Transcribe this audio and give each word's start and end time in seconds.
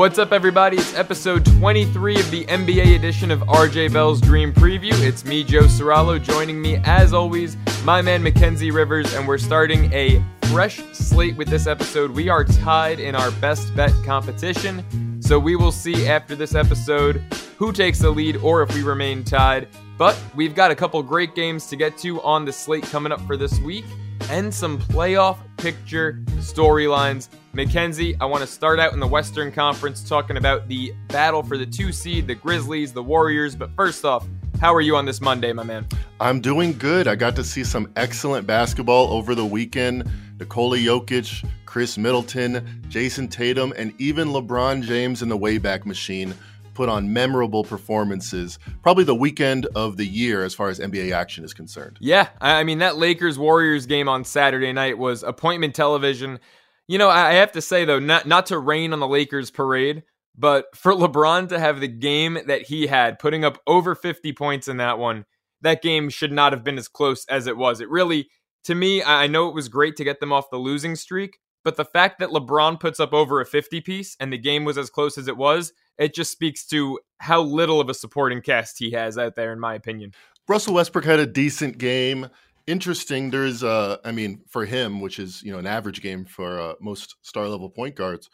What's 0.00 0.18
up, 0.18 0.32
everybody? 0.32 0.78
It's 0.78 0.94
episode 0.94 1.44
23 1.44 2.18
of 2.18 2.30
the 2.30 2.46
NBA 2.46 2.96
edition 2.96 3.30
of 3.30 3.40
RJ 3.40 3.92
Bell's 3.92 4.18
Dream 4.18 4.50
Preview. 4.50 4.98
It's 5.06 5.26
me, 5.26 5.44
Joe 5.44 5.64
Ceraulo, 5.64 6.18
joining 6.18 6.58
me, 6.58 6.80
as 6.84 7.12
always, 7.12 7.58
my 7.84 8.00
man 8.00 8.22
Mackenzie 8.22 8.70
Rivers, 8.70 9.12
and 9.12 9.28
we're 9.28 9.36
starting 9.36 9.92
a 9.92 10.24
fresh 10.44 10.80
slate 10.94 11.36
with 11.36 11.48
this 11.48 11.66
episode. 11.66 12.12
We 12.12 12.30
are 12.30 12.44
tied 12.44 12.98
in 12.98 13.14
our 13.14 13.30
best 13.32 13.76
bet 13.76 13.92
competition, 14.02 15.20
so 15.20 15.38
we 15.38 15.54
will 15.54 15.70
see 15.70 16.08
after 16.08 16.34
this 16.34 16.54
episode 16.54 17.18
who 17.58 17.70
takes 17.70 17.98
the 17.98 18.08
lead 18.08 18.38
or 18.38 18.62
if 18.62 18.74
we 18.74 18.82
remain 18.82 19.22
tied. 19.22 19.68
But 19.98 20.18
we've 20.34 20.54
got 20.54 20.70
a 20.70 20.74
couple 20.74 21.02
great 21.02 21.34
games 21.34 21.66
to 21.66 21.76
get 21.76 21.98
to 21.98 22.22
on 22.22 22.46
the 22.46 22.52
slate 22.54 22.84
coming 22.84 23.12
up 23.12 23.20
for 23.26 23.36
this 23.36 23.58
week 23.58 23.84
and 24.30 24.54
some 24.54 24.78
playoff 24.78 25.38
picture 25.56 26.22
storylines. 26.38 27.28
Mackenzie, 27.52 28.14
I 28.20 28.26
want 28.26 28.42
to 28.42 28.46
start 28.46 28.78
out 28.78 28.92
in 28.92 29.00
the 29.00 29.06
Western 29.06 29.50
Conference 29.50 30.08
talking 30.08 30.36
about 30.36 30.68
the 30.68 30.94
battle 31.08 31.42
for 31.42 31.58
the 31.58 31.66
two 31.66 31.90
seed, 31.90 32.28
the 32.28 32.36
Grizzlies, 32.36 32.92
the 32.92 33.02
Warriors. 33.02 33.56
But 33.56 33.74
first 33.74 34.04
off, 34.04 34.24
how 34.60 34.72
are 34.72 34.80
you 34.80 34.94
on 34.94 35.04
this 35.04 35.20
Monday, 35.20 35.52
my 35.52 35.64
man? 35.64 35.84
I'm 36.20 36.40
doing 36.40 36.78
good. 36.78 37.08
I 37.08 37.16
got 37.16 37.34
to 37.36 37.44
see 37.44 37.64
some 37.64 37.90
excellent 37.96 38.46
basketball 38.46 39.08
over 39.08 39.34
the 39.34 39.44
weekend. 39.44 40.08
Nikola 40.38 40.78
Jokic, 40.78 41.44
Khris 41.66 41.98
Middleton, 41.98 42.82
Jayson 42.88 43.28
Tatum, 43.28 43.74
and 43.76 43.92
even 43.98 44.28
LeBron 44.28 44.82
James 44.82 45.22
in 45.22 45.28
the 45.28 45.36
Wayback 45.36 45.84
Machine 45.84 46.34
put 46.74 46.88
on 46.88 47.12
memorable 47.12 47.64
performances. 47.64 48.58
Probably 48.82 49.04
the 49.04 49.14
weekend 49.14 49.66
of 49.74 49.96
the 49.96 50.06
year 50.06 50.44
as 50.44 50.54
far 50.54 50.68
as 50.68 50.78
NBA 50.78 51.12
action 51.12 51.44
is 51.44 51.54
concerned. 51.54 51.98
Yeah, 52.00 52.28
I 52.40 52.64
mean 52.64 52.78
that 52.78 52.96
Lakers 52.96 53.38
Warriors 53.38 53.86
game 53.86 54.08
on 54.08 54.24
Saturday 54.24 54.72
night 54.72 54.98
was 54.98 55.22
appointment 55.22 55.74
television. 55.74 56.40
You 56.88 56.98
know, 56.98 57.08
I 57.08 57.34
have 57.34 57.52
to 57.52 57.62
say 57.62 57.84
though, 57.84 57.98
not 57.98 58.26
not 58.26 58.46
to 58.46 58.58
rain 58.58 58.92
on 58.92 59.00
the 59.00 59.08
Lakers 59.08 59.50
parade, 59.50 60.02
but 60.36 60.66
for 60.76 60.92
LeBron 60.94 61.48
to 61.50 61.58
have 61.58 61.80
the 61.80 61.88
game 61.88 62.38
that 62.46 62.62
he 62.62 62.86
had, 62.86 63.18
putting 63.18 63.44
up 63.44 63.58
over 63.66 63.94
50 63.94 64.32
points 64.32 64.68
in 64.68 64.78
that 64.78 64.98
one, 64.98 65.24
that 65.62 65.82
game 65.82 66.08
should 66.08 66.32
not 66.32 66.52
have 66.52 66.64
been 66.64 66.78
as 66.78 66.88
close 66.88 67.24
as 67.26 67.46
it 67.46 67.56
was. 67.56 67.80
It 67.80 67.88
really 67.88 68.28
to 68.64 68.74
me, 68.74 69.02
I 69.02 69.26
know 69.26 69.48
it 69.48 69.54
was 69.54 69.68
great 69.68 69.96
to 69.96 70.04
get 70.04 70.20
them 70.20 70.32
off 70.32 70.50
the 70.50 70.58
losing 70.58 70.96
streak, 70.96 71.38
but 71.64 71.76
the 71.76 71.84
fact 71.84 72.18
that 72.18 72.30
LeBron 72.30 72.80
puts 72.80 73.00
up 73.00 73.12
over 73.12 73.40
a 73.40 73.46
50 73.46 73.80
piece 73.80 74.16
and 74.20 74.32
the 74.32 74.38
game 74.38 74.64
was 74.64 74.78
as 74.78 74.90
close 74.90 75.18
as 75.18 75.28
it 75.28 75.36
was, 75.36 75.72
it 76.00 76.14
just 76.14 76.32
speaks 76.32 76.64
to 76.66 76.98
how 77.18 77.42
little 77.42 77.80
of 77.80 77.90
a 77.90 77.94
supporting 77.94 78.40
cast 78.40 78.78
he 78.78 78.90
has 78.92 79.18
out 79.18 79.36
there, 79.36 79.52
in 79.52 79.60
my 79.60 79.74
opinion. 79.74 80.12
Russell 80.48 80.74
Westbrook 80.74 81.04
had 81.04 81.20
a 81.20 81.26
decent 81.26 81.78
game. 81.78 82.28
Interesting. 82.66 83.30
There's, 83.30 83.62
uh, 83.62 83.98
I 84.04 84.10
mean, 84.10 84.40
for 84.48 84.64
him, 84.64 85.00
which 85.00 85.18
is 85.18 85.42
you 85.42 85.52
know 85.52 85.58
an 85.58 85.66
average 85.66 86.00
game 86.00 86.24
for 86.24 86.58
uh, 86.58 86.74
most 86.80 87.16
star 87.22 87.46
level 87.46 87.68
point 87.68 87.94
guards 87.94 88.30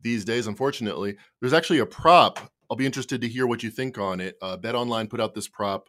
these 0.00 0.24
days. 0.24 0.46
Unfortunately, 0.46 1.16
there's 1.40 1.52
actually 1.52 1.78
a 1.78 1.86
prop. 1.86 2.40
I'll 2.70 2.76
be 2.76 2.86
interested 2.86 3.20
to 3.20 3.28
hear 3.28 3.46
what 3.46 3.62
you 3.62 3.70
think 3.70 3.98
on 3.98 4.20
it. 4.20 4.36
Uh, 4.40 4.56
Bet 4.56 4.74
Online 4.74 5.06
put 5.06 5.20
out 5.20 5.34
this 5.34 5.48
prop, 5.48 5.88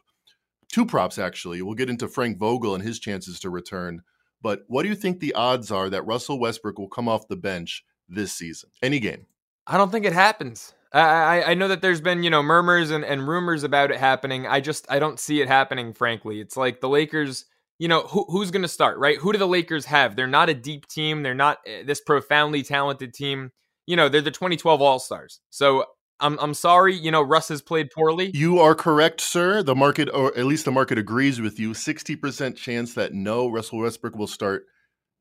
two 0.70 0.84
props 0.84 1.18
actually. 1.18 1.62
We'll 1.62 1.74
get 1.74 1.90
into 1.90 2.08
Frank 2.08 2.38
Vogel 2.38 2.74
and 2.74 2.84
his 2.84 2.98
chances 2.98 3.40
to 3.40 3.50
return. 3.50 4.02
But 4.42 4.64
what 4.66 4.82
do 4.82 4.88
you 4.88 4.96
think 4.96 5.20
the 5.20 5.34
odds 5.34 5.70
are 5.70 5.88
that 5.88 6.04
Russell 6.04 6.40
Westbrook 6.40 6.78
will 6.78 6.88
come 6.88 7.08
off 7.08 7.28
the 7.28 7.36
bench 7.36 7.84
this 8.08 8.32
season? 8.32 8.70
Any 8.82 8.98
game? 8.98 9.26
I 9.66 9.78
don't 9.78 9.92
think 9.92 10.04
it 10.04 10.12
happens. 10.12 10.74
I, 10.94 11.42
I 11.52 11.54
know 11.54 11.68
that 11.68 11.80
there's 11.80 12.00
been, 12.00 12.22
you 12.22 12.30
know, 12.30 12.42
murmurs 12.42 12.90
and, 12.90 13.04
and 13.04 13.26
rumors 13.26 13.64
about 13.64 13.90
it 13.90 13.98
happening. 13.98 14.46
I 14.46 14.60
just 14.60 14.86
I 14.90 14.98
don't 14.98 15.18
see 15.18 15.40
it 15.40 15.48
happening, 15.48 15.94
frankly. 15.94 16.40
It's 16.40 16.56
like 16.56 16.80
the 16.80 16.88
Lakers, 16.88 17.46
you 17.78 17.88
know, 17.88 18.02
who, 18.02 18.26
who's 18.28 18.50
going 18.50 18.62
to 18.62 18.68
start, 18.68 18.98
right? 18.98 19.18
Who 19.18 19.32
do 19.32 19.38
the 19.38 19.46
Lakers 19.46 19.86
have? 19.86 20.16
They're 20.16 20.26
not 20.26 20.50
a 20.50 20.54
deep 20.54 20.86
team. 20.86 21.22
They're 21.22 21.34
not 21.34 21.58
eh, 21.66 21.82
this 21.84 22.00
profoundly 22.00 22.62
talented 22.62 23.14
team. 23.14 23.52
You 23.86 23.96
know, 23.96 24.08
they're 24.08 24.20
the 24.20 24.30
2012 24.30 24.82
All 24.82 24.98
Stars. 24.98 25.40
So 25.50 25.86
I'm 26.22 26.38
I'm 26.38 26.54
sorry, 26.54 26.94
you 26.94 27.10
know, 27.10 27.22
Russ 27.22 27.48
has 27.48 27.60
played 27.60 27.90
poorly. 27.90 28.30
You 28.32 28.60
are 28.60 28.74
correct, 28.74 29.20
sir. 29.20 29.62
The 29.62 29.74
market, 29.74 30.08
or 30.14 30.36
at 30.38 30.46
least 30.46 30.64
the 30.64 30.70
market, 30.70 30.96
agrees 30.96 31.40
with 31.40 31.58
you. 31.58 31.74
Sixty 31.74 32.14
percent 32.14 32.56
chance 32.56 32.94
that 32.94 33.12
no 33.12 33.48
Russell 33.48 33.80
Westbrook 33.80 34.16
will 34.16 34.28
start. 34.28 34.66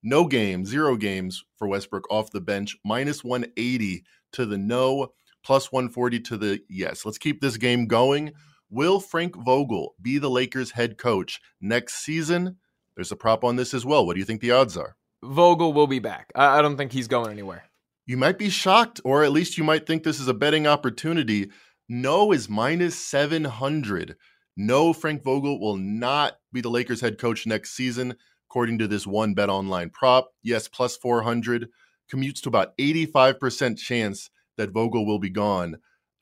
No 0.03 0.25
game, 0.25 0.65
zero 0.65 0.95
games 0.95 1.43
for 1.57 1.67
Westbrook 1.67 2.05
off 2.11 2.31
the 2.31 2.41
bench. 2.41 2.77
Minus 2.85 3.23
one 3.23 3.45
eighty 3.57 4.03
to 4.33 4.45
the 4.45 4.57
no 4.57 5.13
plus 5.43 5.71
140 5.71 6.19
to 6.21 6.37
the 6.37 6.61
yes. 6.69 7.05
Let's 7.05 7.17
keep 7.17 7.41
this 7.41 7.57
game 7.57 7.87
going. 7.87 8.33
Will 8.69 8.99
Frank 8.99 9.35
Vogel 9.35 9.95
be 10.01 10.17
the 10.17 10.29
Lakers 10.29 10.71
head 10.71 10.97
coach 10.97 11.41
next 11.59 12.05
season? 12.05 12.57
There's 12.95 13.11
a 13.11 13.17
prop 13.17 13.43
on 13.43 13.55
this 13.55 13.73
as 13.73 13.85
well. 13.85 14.05
What 14.05 14.13
do 14.13 14.19
you 14.19 14.25
think 14.25 14.41
the 14.41 14.51
odds 14.51 14.77
are? 14.77 14.95
Vogel 15.23 15.73
will 15.73 15.87
be 15.87 15.99
back. 15.99 16.31
I, 16.35 16.61
don't 16.61 16.77
think 16.77 16.91
he's 16.91 17.07
going 17.07 17.31
anywhere. 17.31 17.63
You 18.05 18.17
might 18.17 18.37
be 18.37 18.49
shocked, 18.49 18.99
or 19.03 19.23
at 19.23 19.31
least 19.31 19.57
you 19.57 19.63
might 19.63 19.85
think 19.85 20.03
this 20.03 20.19
is 20.19 20.27
a 20.27 20.33
betting 20.33 20.67
opportunity. 20.67 21.51
No 21.87 22.31
is 22.31 22.49
minus 22.49 22.95
700. 22.95 24.15
No, 24.57 24.93
Frank 24.93 25.23
Vogel 25.23 25.59
will 25.59 25.77
not 25.77 26.37
be 26.51 26.61
the 26.61 26.69
Lakers 26.69 27.01
head 27.01 27.17
coach 27.17 27.45
next 27.45 27.71
season, 27.71 28.15
according 28.49 28.79
to 28.79 28.87
this 28.87 29.05
one 29.07 29.33
bet 29.33 29.49
online 29.49 29.89
prop. 29.89 30.31
Yes, 30.43 30.67
plus 30.67 30.97
400 30.97 31.69
commutes 32.11 32.41
to 32.41 32.49
about 32.49 32.77
85% 32.77 33.77
chance 33.77 34.29
that 34.57 34.71
Vogel 34.71 35.05
will 35.05 35.19
be 35.19 35.29
gone. 35.29 35.77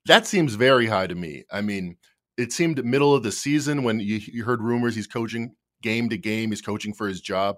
That 0.05 0.27
seems 0.27 0.55
very 0.55 0.87
high 0.87 1.07
to 1.07 1.15
me. 1.15 1.43
I 1.51 1.61
mean, 1.61 1.97
it 2.37 2.53
seemed 2.53 2.83
middle 2.85 3.13
of 3.13 3.23
the 3.23 3.31
season 3.31 3.83
when 3.83 3.99
you, 3.99 4.19
you 4.31 4.43
heard 4.45 4.61
rumors 4.61 4.95
he's 4.95 5.07
coaching 5.07 5.55
game 5.81 6.09
to 6.09 6.17
game, 6.17 6.51
he's 6.51 6.61
coaching 6.61 6.93
for 6.93 7.07
his 7.07 7.21
job. 7.21 7.57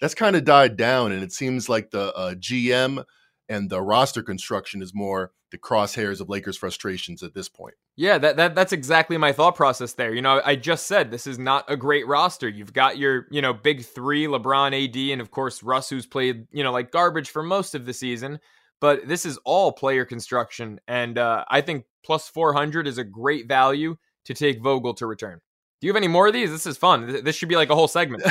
That's 0.00 0.14
kind 0.14 0.36
of 0.36 0.44
died 0.44 0.76
down, 0.76 1.12
and 1.12 1.22
it 1.22 1.32
seems 1.32 1.68
like 1.68 1.90
the 1.90 2.14
uh, 2.14 2.34
GM 2.34 3.04
and 3.48 3.70
the 3.70 3.80
roster 3.80 4.22
construction 4.22 4.82
is 4.82 4.94
more 4.94 5.32
the 5.50 5.58
crosshairs 5.58 6.20
of 6.20 6.28
Lakers 6.28 6.56
frustrations 6.56 7.22
at 7.22 7.34
this 7.34 7.48
point. 7.48 7.74
Yeah, 7.96 8.18
that, 8.18 8.36
that 8.36 8.54
that's 8.54 8.72
exactly 8.72 9.16
my 9.16 9.32
thought 9.32 9.56
process 9.56 9.94
there. 9.94 10.14
You 10.14 10.22
know, 10.22 10.40
I 10.44 10.56
just 10.56 10.86
said 10.86 11.10
this 11.10 11.26
is 11.26 11.38
not 11.38 11.64
a 11.68 11.76
great 11.76 12.06
roster. 12.06 12.48
You've 12.48 12.72
got 12.72 12.98
your, 12.98 13.26
you 13.30 13.40
know, 13.40 13.52
big 13.52 13.84
3, 13.84 14.26
LeBron, 14.26 14.84
AD 14.84 15.12
and 15.12 15.20
of 15.20 15.30
course 15.30 15.62
Russ 15.62 15.88
who's 15.88 16.06
played, 16.06 16.46
you 16.52 16.62
know, 16.62 16.72
like 16.72 16.90
garbage 16.90 17.30
for 17.30 17.42
most 17.42 17.74
of 17.74 17.86
the 17.86 17.94
season 17.94 18.38
but 18.80 19.06
this 19.06 19.26
is 19.26 19.38
all 19.44 19.72
player 19.72 20.04
construction. 20.04 20.80
And 20.88 21.18
uh, 21.18 21.44
I 21.48 21.60
think 21.60 21.84
plus 22.04 22.28
400 22.28 22.86
is 22.86 22.98
a 22.98 23.04
great 23.04 23.48
value 23.48 23.96
to 24.24 24.34
take 24.34 24.62
Vogel 24.62 24.94
to 24.94 25.06
return. 25.06 25.40
Do 25.80 25.86
you 25.86 25.92
have 25.92 25.96
any 25.96 26.08
more 26.08 26.26
of 26.26 26.32
these? 26.32 26.50
This 26.50 26.66
is 26.66 26.76
fun. 26.76 27.22
This 27.22 27.36
should 27.36 27.48
be 27.48 27.54
like 27.54 27.70
a 27.70 27.74
whole 27.74 27.86
segment. 27.86 28.24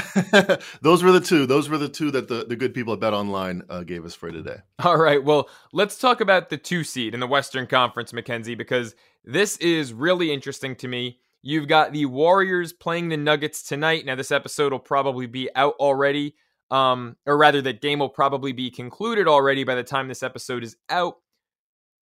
Those 0.81 1.01
were 1.01 1.13
the 1.13 1.21
two. 1.21 1.45
Those 1.45 1.69
were 1.69 1.77
the 1.77 1.87
two 1.87 2.11
that 2.11 2.27
the, 2.27 2.45
the 2.45 2.57
good 2.57 2.73
people 2.73 2.91
at 2.91 2.99
Bet 2.99 3.13
Online 3.13 3.63
uh, 3.69 3.83
gave 3.83 4.03
us 4.03 4.13
for 4.13 4.29
today. 4.31 4.57
All 4.83 4.97
right. 4.97 5.23
Well, 5.23 5.47
let's 5.71 5.97
talk 5.97 6.19
about 6.19 6.49
the 6.49 6.57
two 6.57 6.83
seed 6.83 7.13
in 7.13 7.21
the 7.21 7.27
Western 7.27 7.65
Conference, 7.65 8.11
Mackenzie, 8.11 8.55
because 8.55 8.95
this 9.23 9.55
is 9.57 9.93
really 9.93 10.33
interesting 10.33 10.75
to 10.75 10.89
me. 10.89 11.19
You've 11.41 11.69
got 11.69 11.93
the 11.93 12.05
Warriors 12.05 12.73
playing 12.73 13.07
the 13.07 13.17
Nuggets 13.17 13.63
tonight. 13.63 14.05
Now, 14.05 14.15
this 14.15 14.31
episode 14.31 14.73
will 14.73 14.79
probably 14.79 15.25
be 15.25 15.49
out 15.55 15.75
already 15.79 16.35
um, 16.71 17.15
or 17.25 17.37
rather, 17.37 17.61
that 17.61 17.81
game 17.81 17.99
will 17.99 18.09
probably 18.09 18.51
be 18.51 18.69
concluded 18.69 19.27
already 19.27 19.63
by 19.63 19.75
the 19.75 19.83
time 19.83 20.07
this 20.07 20.23
episode 20.23 20.63
is 20.63 20.75
out. 20.89 21.15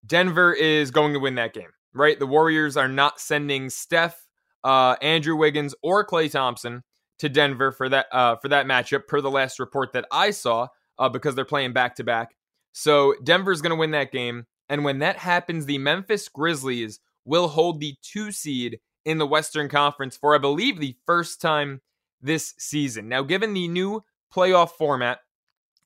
Denver 0.05 0.53
is 0.53 0.91
going 0.91 1.13
to 1.13 1.19
win 1.19 1.35
that 1.35 1.53
game, 1.53 1.69
right? 1.93 2.19
The 2.19 2.27
Warriors 2.27 2.77
are 2.77 2.87
not 2.87 3.19
sending 3.19 3.69
Steph, 3.69 4.27
uh, 4.63 4.95
Andrew 5.01 5.35
Wiggins, 5.35 5.75
or 5.83 6.05
Klay 6.05 6.31
Thompson 6.31 6.83
to 7.19 7.29
Denver 7.29 7.71
for 7.71 7.89
that 7.89 8.07
uh, 8.11 8.35
for 8.37 8.49
that 8.49 8.65
matchup, 8.65 9.07
per 9.07 9.21
the 9.21 9.31
last 9.31 9.59
report 9.59 9.93
that 9.93 10.05
I 10.11 10.31
saw, 10.31 10.67
uh, 10.99 11.09
because 11.09 11.35
they're 11.35 11.45
playing 11.45 11.73
back 11.73 11.95
to 11.95 12.03
back. 12.03 12.35
So 12.73 13.15
Denver's 13.23 13.61
going 13.61 13.71
to 13.71 13.75
win 13.75 13.91
that 13.91 14.11
game, 14.11 14.45
and 14.69 14.83
when 14.83 14.99
that 14.99 15.17
happens, 15.17 15.65
the 15.65 15.77
Memphis 15.77 16.27
Grizzlies 16.27 16.99
will 17.23 17.47
hold 17.47 17.79
the 17.79 17.95
two 18.01 18.31
seed 18.31 18.79
in 19.05 19.17
the 19.17 19.27
Western 19.27 19.69
Conference 19.69 20.17
for, 20.17 20.35
I 20.35 20.39
believe, 20.39 20.79
the 20.79 20.95
first 21.05 21.39
time 21.39 21.81
this 22.21 22.53
season. 22.57 23.07
Now, 23.07 23.23
given 23.23 23.53
the 23.53 23.67
new 23.67 24.03
playoff 24.35 24.71
format 24.71 25.19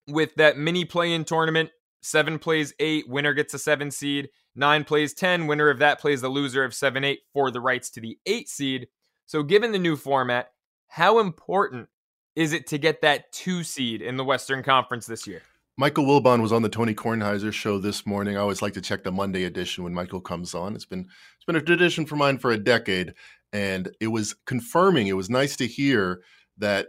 with 0.07 0.33
that 0.35 0.57
mini 0.57 0.85
play 0.85 1.13
in 1.13 1.23
tournament. 1.23 1.69
Seven 2.01 2.39
plays 2.39 2.73
eight, 2.79 3.07
winner 3.09 3.33
gets 3.33 3.53
a 3.53 3.59
seven 3.59 3.91
seed. 3.91 4.29
Nine 4.55 4.83
plays 4.83 5.13
10, 5.13 5.47
winner 5.47 5.69
of 5.69 5.79
that 5.79 5.99
plays 5.99 6.21
the 6.21 6.29
loser 6.29 6.63
of 6.63 6.73
seven, 6.73 7.03
eight 7.03 7.19
for 7.33 7.51
the 7.51 7.61
rights 7.61 7.89
to 7.91 8.01
the 8.01 8.17
eight 8.25 8.49
seed. 8.49 8.87
So, 9.25 9.43
given 9.43 9.71
the 9.71 9.79
new 9.79 9.95
format, 9.95 10.51
how 10.87 11.19
important 11.19 11.87
is 12.35 12.51
it 12.51 12.67
to 12.67 12.77
get 12.77 13.01
that 13.01 13.31
two 13.31 13.63
seed 13.63 14.01
in 14.01 14.17
the 14.17 14.23
Western 14.23 14.63
Conference 14.63 15.05
this 15.05 15.27
year? 15.27 15.41
Michael 15.77 16.05
Wilbon 16.05 16.41
was 16.41 16.51
on 16.51 16.61
the 16.61 16.67
Tony 16.67 16.93
Kornheiser 16.93 17.53
show 17.53 17.79
this 17.79 18.05
morning. 18.05 18.35
I 18.35 18.41
always 18.41 18.61
like 18.61 18.73
to 18.73 18.81
check 18.81 19.03
the 19.03 19.11
Monday 19.11 19.45
edition 19.45 19.83
when 19.83 19.93
Michael 19.93 20.19
comes 20.19 20.53
on. 20.53 20.75
It's 20.75 20.85
been 20.85 21.07
it's 21.35 21.45
been 21.45 21.55
a 21.55 21.61
tradition 21.61 22.05
for 22.05 22.15
mine 22.15 22.37
for 22.37 22.51
a 22.51 22.57
decade, 22.57 23.13
and 23.53 23.89
it 24.01 24.07
was 24.07 24.35
confirming. 24.45 25.07
It 25.07 25.13
was 25.13 25.29
nice 25.29 25.55
to 25.57 25.67
hear 25.67 26.21
that 26.57 26.87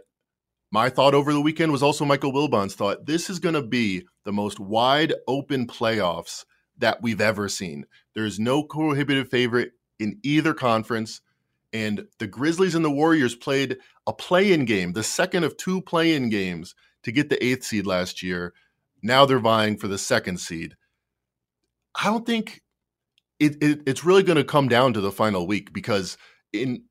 my 0.71 0.89
thought 0.89 1.13
over 1.13 1.33
the 1.33 1.41
weekend 1.41 1.71
was 1.71 1.83
also 1.83 2.05
Michael 2.05 2.31
Wilbon's 2.31 2.75
thought. 2.75 3.05
This 3.05 3.29
is 3.29 3.39
going 3.39 3.55
to 3.55 3.61
be 3.61 4.05
the 4.23 4.31
most 4.31 4.59
wide 4.59 5.13
open 5.27 5.67
playoffs 5.67 6.45
that 6.77 7.01
we've 7.01 7.21
ever 7.21 7.49
seen. 7.49 7.85
There's 8.15 8.39
no 8.39 8.63
prohibitive 8.63 9.29
favorite 9.29 9.73
in 9.99 10.19
either 10.23 10.53
conference. 10.53 11.21
And 11.73 12.07
the 12.19 12.27
Grizzlies 12.27 12.75
and 12.75 12.83
the 12.83 12.91
Warriors 12.91 13.35
played 13.35 13.77
a 14.07 14.13
play 14.13 14.51
in 14.51 14.65
game, 14.65 14.93
the 14.93 15.03
second 15.03 15.43
of 15.43 15.57
two 15.57 15.81
play 15.81 16.13
in 16.15 16.29
games 16.29 16.73
to 17.03 17.11
get 17.11 17.29
the 17.29 17.43
eighth 17.43 17.65
seed 17.65 17.85
last 17.85 18.23
year. 18.23 18.53
Now 19.03 19.25
they're 19.25 19.39
vying 19.39 19.77
for 19.77 19.87
the 19.87 19.97
second 19.97 20.39
seed. 20.39 20.75
I 21.95 22.05
don't 22.05 22.25
think 22.25 22.61
it, 23.39 23.61
it 23.61 23.81
it's 23.85 24.05
really 24.05 24.23
going 24.23 24.37
to 24.37 24.43
come 24.43 24.69
down 24.69 24.93
to 24.93 25.01
the 25.01 25.11
final 25.11 25.47
week 25.47 25.73
because 25.73 26.17
in 26.53 26.83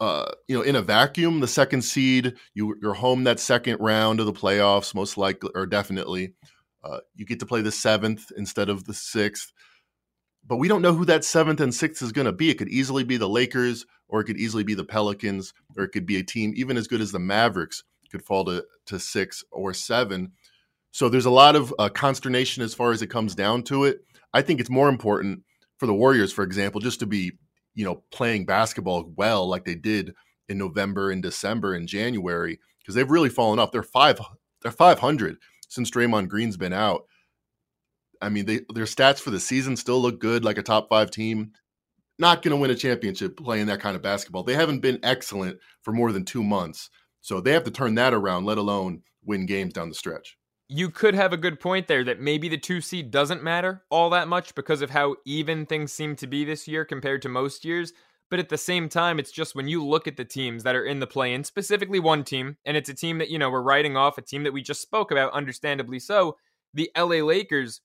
uh, 0.00 0.30
you 0.48 0.56
know, 0.56 0.62
in 0.62 0.76
a 0.76 0.82
vacuum, 0.82 1.40
the 1.40 1.48
second 1.48 1.82
seed, 1.82 2.34
you, 2.54 2.76
you're 2.82 2.94
home 2.94 3.24
that 3.24 3.40
second 3.40 3.78
round 3.80 4.20
of 4.20 4.26
the 4.26 4.32
playoffs, 4.32 4.94
most 4.94 5.16
likely 5.16 5.50
or 5.54 5.66
definitely. 5.66 6.34
Uh, 6.84 6.98
you 7.14 7.24
get 7.24 7.40
to 7.40 7.46
play 7.46 7.62
the 7.62 7.72
seventh 7.72 8.30
instead 8.36 8.68
of 8.68 8.84
the 8.84 8.94
sixth. 8.94 9.52
But 10.46 10.58
we 10.58 10.68
don't 10.68 10.82
know 10.82 10.94
who 10.94 11.04
that 11.06 11.24
seventh 11.24 11.60
and 11.60 11.74
sixth 11.74 12.02
is 12.02 12.12
going 12.12 12.26
to 12.26 12.32
be. 12.32 12.50
It 12.50 12.58
could 12.58 12.68
easily 12.68 13.02
be 13.02 13.16
the 13.16 13.28
Lakers, 13.28 13.84
or 14.08 14.20
it 14.20 14.24
could 14.24 14.36
easily 14.36 14.62
be 14.62 14.74
the 14.74 14.84
Pelicans, 14.84 15.52
or 15.76 15.84
it 15.84 15.88
could 15.88 16.06
be 16.06 16.18
a 16.18 16.22
team 16.22 16.52
even 16.54 16.76
as 16.76 16.86
good 16.86 17.00
as 17.00 17.10
the 17.10 17.18
Mavericks 17.18 17.82
could 18.12 18.22
fall 18.22 18.44
to, 18.44 18.64
to 18.86 19.00
six 19.00 19.42
or 19.50 19.74
seven. 19.74 20.32
So 20.92 21.08
there's 21.08 21.26
a 21.26 21.30
lot 21.30 21.56
of 21.56 21.74
uh, 21.78 21.88
consternation 21.88 22.62
as 22.62 22.74
far 22.74 22.92
as 22.92 23.02
it 23.02 23.08
comes 23.08 23.34
down 23.34 23.64
to 23.64 23.84
it. 23.84 24.00
I 24.32 24.42
think 24.42 24.60
it's 24.60 24.70
more 24.70 24.88
important 24.88 25.42
for 25.78 25.86
the 25.86 25.94
Warriors, 25.94 26.32
for 26.32 26.44
example, 26.44 26.80
just 26.80 27.00
to 27.00 27.06
be 27.06 27.32
you 27.76 27.84
know, 27.84 28.02
playing 28.10 28.46
basketball 28.46 29.12
well 29.14 29.48
like 29.48 29.64
they 29.64 29.76
did 29.76 30.14
in 30.48 30.58
November 30.58 31.12
and 31.12 31.22
December 31.22 31.74
and 31.74 31.86
January 31.86 32.58
because 32.80 32.96
they've 32.96 33.10
really 33.10 33.28
fallen 33.28 33.60
off. 33.60 33.70
They're 33.70 33.84
five 33.84 34.20
they're 34.62 34.72
500 34.72 35.36
since 35.68 35.90
Draymond 35.90 36.28
Green's 36.28 36.56
been 36.56 36.72
out. 36.72 37.02
I 38.20 38.30
mean, 38.30 38.46
they, 38.46 38.60
their 38.74 38.86
stats 38.86 39.20
for 39.20 39.30
the 39.30 39.38
season 39.38 39.76
still 39.76 40.00
look 40.00 40.18
good, 40.18 40.42
like 40.42 40.58
a 40.58 40.62
top 40.62 40.88
five 40.88 41.10
team. 41.10 41.52
Not 42.18 42.42
going 42.42 42.52
to 42.52 42.56
win 42.56 42.70
a 42.70 42.74
championship 42.74 43.36
playing 43.36 43.66
that 43.66 43.80
kind 43.80 43.94
of 43.94 44.00
basketball. 44.00 44.42
They 44.42 44.54
haven't 44.54 44.80
been 44.80 44.98
excellent 45.02 45.58
for 45.82 45.92
more 45.92 46.12
than 46.12 46.24
two 46.24 46.42
months. 46.42 46.88
So 47.20 47.42
they 47.42 47.52
have 47.52 47.64
to 47.64 47.70
turn 47.70 47.94
that 47.96 48.14
around, 48.14 48.46
let 48.46 48.56
alone 48.56 49.02
win 49.22 49.44
games 49.44 49.74
down 49.74 49.90
the 49.90 49.94
stretch 49.94 50.38
you 50.68 50.90
could 50.90 51.14
have 51.14 51.32
a 51.32 51.36
good 51.36 51.60
point 51.60 51.86
there 51.86 52.02
that 52.04 52.20
maybe 52.20 52.48
the 52.48 52.58
two 52.58 52.80
seed 52.80 53.10
doesn't 53.10 53.42
matter 53.42 53.84
all 53.90 54.10
that 54.10 54.28
much 54.28 54.54
because 54.54 54.82
of 54.82 54.90
how 54.90 55.16
even 55.24 55.64
things 55.64 55.92
seem 55.92 56.16
to 56.16 56.26
be 56.26 56.44
this 56.44 56.66
year 56.66 56.84
compared 56.84 57.22
to 57.22 57.28
most 57.28 57.64
years. 57.64 57.92
But 58.28 58.40
at 58.40 58.48
the 58.48 58.58
same 58.58 58.88
time, 58.88 59.20
it's 59.20 59.30
just 59.30 59.54
when 59.54 59.68
you 59.68 59.84
look 59.84 60.08
at 60.08 60.16
the 60.16 60.24
teams 60.24 60.64
that 60.64 60.74
are 60.74 60.84
in 60.84 60.98
the 60.98 61.06
play 61.06 61.32
in, 61.32 61.44
specifically 61.44 62.00
one 62.00 62.24
team, 62.24 62.56
and 62.64 62.76
it's 62.76 62.88
a 62.88 62.94
team 62.94 63.18
that, 63.18 63.30
you 63.30 63.38
know, 63.38 63.48
we're 63.48 63.62
writing 63.62 63.96
off, 63.96 64.18
a 64.18 64.22
team 64.22 64.42
that 64.42 64.52
we 64.52 64.62
just 64.62 64.82
spoke 64.82 65.12
about, 65.12 65.32
understandably 65.32 66.00
so, 66.00 66.36
the 66.74 66.90
LA 66.96 67.24
Lakers. 67.24 67.80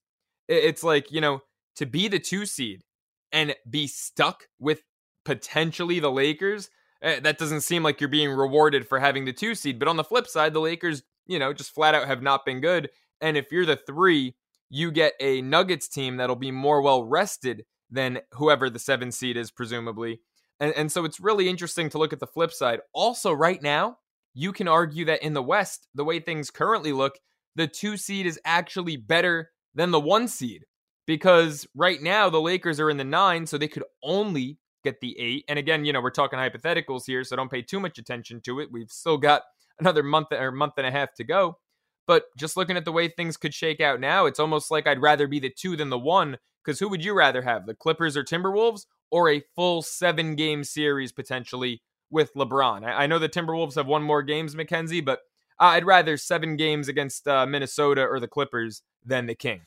It's 0.48 0.82
like, 0.82 1.12
you 1.12 1.20
know, 1.20 1.42
to 1.76 1.86
be 1.86 2.08
the 2.08 2.18
two 2.18 2.44
seed 2.44 2.82
and 3.30 3.54
be 3.70 3.86
stuck 3.86 4.48
with 4.58 4.82
potentially 5.24 6.00
the 6.00 6.10
Lakers, 6.10 6.70
eh, 7.02 7.20
that 7.20 7.38
doesn't 7.38 7.60
seem 7.60 7.84
like 7.84 8.00
you're 8.00 8.08
being 8.08 8.32
rewarded 8.32 8.88
for 8.88 8.98
having 8.98 9.24
the 9.24 9.32
two 9.32 9.54
seed. 9.54 9.78
But 9.78 9.86
on 9.86 9.96
the 9.96 10.02
flip 10.02 10.26
side, 10.26 10.54
the 10.54 10.60
Lakers 10.60 11.04
you 11.26 11.38
know, 11.38 11.52
just 11.52 11.74
flat 11.74 11.94
out 11.94 12.06
have 12.06 12.22
not 12.22 12.44
been 12.44 12.60
good. 12.60 12.90
And 13.20 13.36
if 13.36 13.52
you're 13.52 13.66
the 13.66 13.76
three, 13.76 14.34
you 14.68 14.90
get 14.90 15.14
a 15.20 15.42
Nuggets 15.42 15.88
team 15.88 16.16
that'll 16.16 16.36
be 16.36 16.50
more 16.50 16.82
well 16.82 17.04
rested 17.04 17.64
than 17.90 18.20
whoever 18.32 18.70
the 18.70 18.78
seven 18.78 19.12
seed 19.12 19.36
is, 19.36 19.50
presumably. 19.50 20.20
And, 20.60 20.72
and 20.74 20.90
so 20.90 21.04
it's 21.04 21.20
really 21.20 21.48
interesting 21.48 21.90
to 21.90 21.98
look 21.98 22.12
at 22.12 22.20
the 22.20 22.26
flip 22.26 22.52
side. 22.52 22.80
Also, 22.94 23.32
right 23.32 23.62
now, 23.62 23.98
you 24.34 24.52
can 24.52 24.68
argue 24.68 25.04
that 25.06 25.22
in 25.22 25.34
the 25.34 25.42
West, 25.42 25.88
the 25.94 26.04
way 26.04 26.20
things 26.20 26.50
currently 26.50 26.92
look, 26.92 27.18
the 27.54 27.66
two 27.66 27.96
seed 27.96 28.26
is 28.26 28.40
actually 28.44 28.96
better 28.96 29.50
than 29.74 29.90
the 29.90 30.00
one 30.00 30.26
seed 30.28 30.64
because 31.06 31.66
right 31.74 32.00
now 32.00 32.30
the 32.30 32.40
Lakers 32.40 32.80
are 32.80 32.90
in 32.90 32.96
the 32.96 33.04
nine, 33.04 33.46
so 33.46 33.58
they 33.58 33.68
could 33.68 33.84
only 34.02 34.58
get 34.84 35.00
the 35.00 35.18
eight. 35.18 35.44
And 35.48 35.58
again, 35.58 35.84
you 35.84 35.92
know, 35.92 36.00
we're 36.00 36.10
talking 36.10 36.38
hypotheticals 36.38 37.06
here, 37.06 37.24
so 37.24 37.36
don't 37.36 37.50
pay 37.50 37.62
too 37.62 37.80
much 37.80 37.98
attention 37.98 38.40
to 38.42 38.60
it. 38.60 38.70
We've 38.72 38.90
still 38.90 39.18
got 39.18 39.42
another 39.78 40.02
month 40.02 40.28
or 40.32 40.50
month 40.52 40.74
and 40.76 40.86
a 40.86 40.90
half 40.90 41.14
to 41.14 41.24
go. 41.24 41.58
But 42.06 42.24
just 42.36 42.56
looking 42.56 42.76
at 42.76 42.84
the 42.84 42.92
way 42.92 43.08
things 43.08 43.36
could 43.36 43.54
shake 43.54 43.80
out 43.80 44.00
now, 44.00 44.26
it's 44.26 44.40
almost 44.40 44.70
like 44.70 44.86
I'd 44.86 45.02
rather 45.02 45.26
be 45.26 45.40
the 45.40 45.50
two 45.50 45.76
than 45.76 45.90
the 45.90 45.98
one. 45.98 46.38
Because 46.64 46.78
who 46.78 46.88
would 46.88 47.04
you 47.04 47.12
rather 47.12 47.42
have, 47.42 47.66
the 47.66 47.74
Clippers 47.74 48.16
or 48.16 48.22
Timberwolves, 48.22 48.86
or 49.10 49.28
a 49.28 49.42
full 49.56 49.82
seven 49.82 50.36
game 50.36 50.62
series 50.62 51.10
potentially 51.10 51.82
with 52.10 52.32
LeBron? 52.34 52.84
I, 52.84 53.06
know 53.06 53.18
the 53.18 53.28
Timberwolves 53.28 53.74
have 53.74 53.86
won 53.88 54.02
more 54.02 54.22
games, 54.22 54.54
Mackenzie, 54.54 55.00
but 55.00 55.20
I'd 55.58 55.84
rather 55.84 56.16
seven 56.16 56.56
games 56.56 56.86
against 56.88 57.26
uh, 57.26 57.46
Minnesota 57.46 58.02
or 58.02 58.20
the 58.20 58.28
Clippers 58.28 58.82
than 59.04 59.26
the 59.26 59.34
King. 59.34 59.62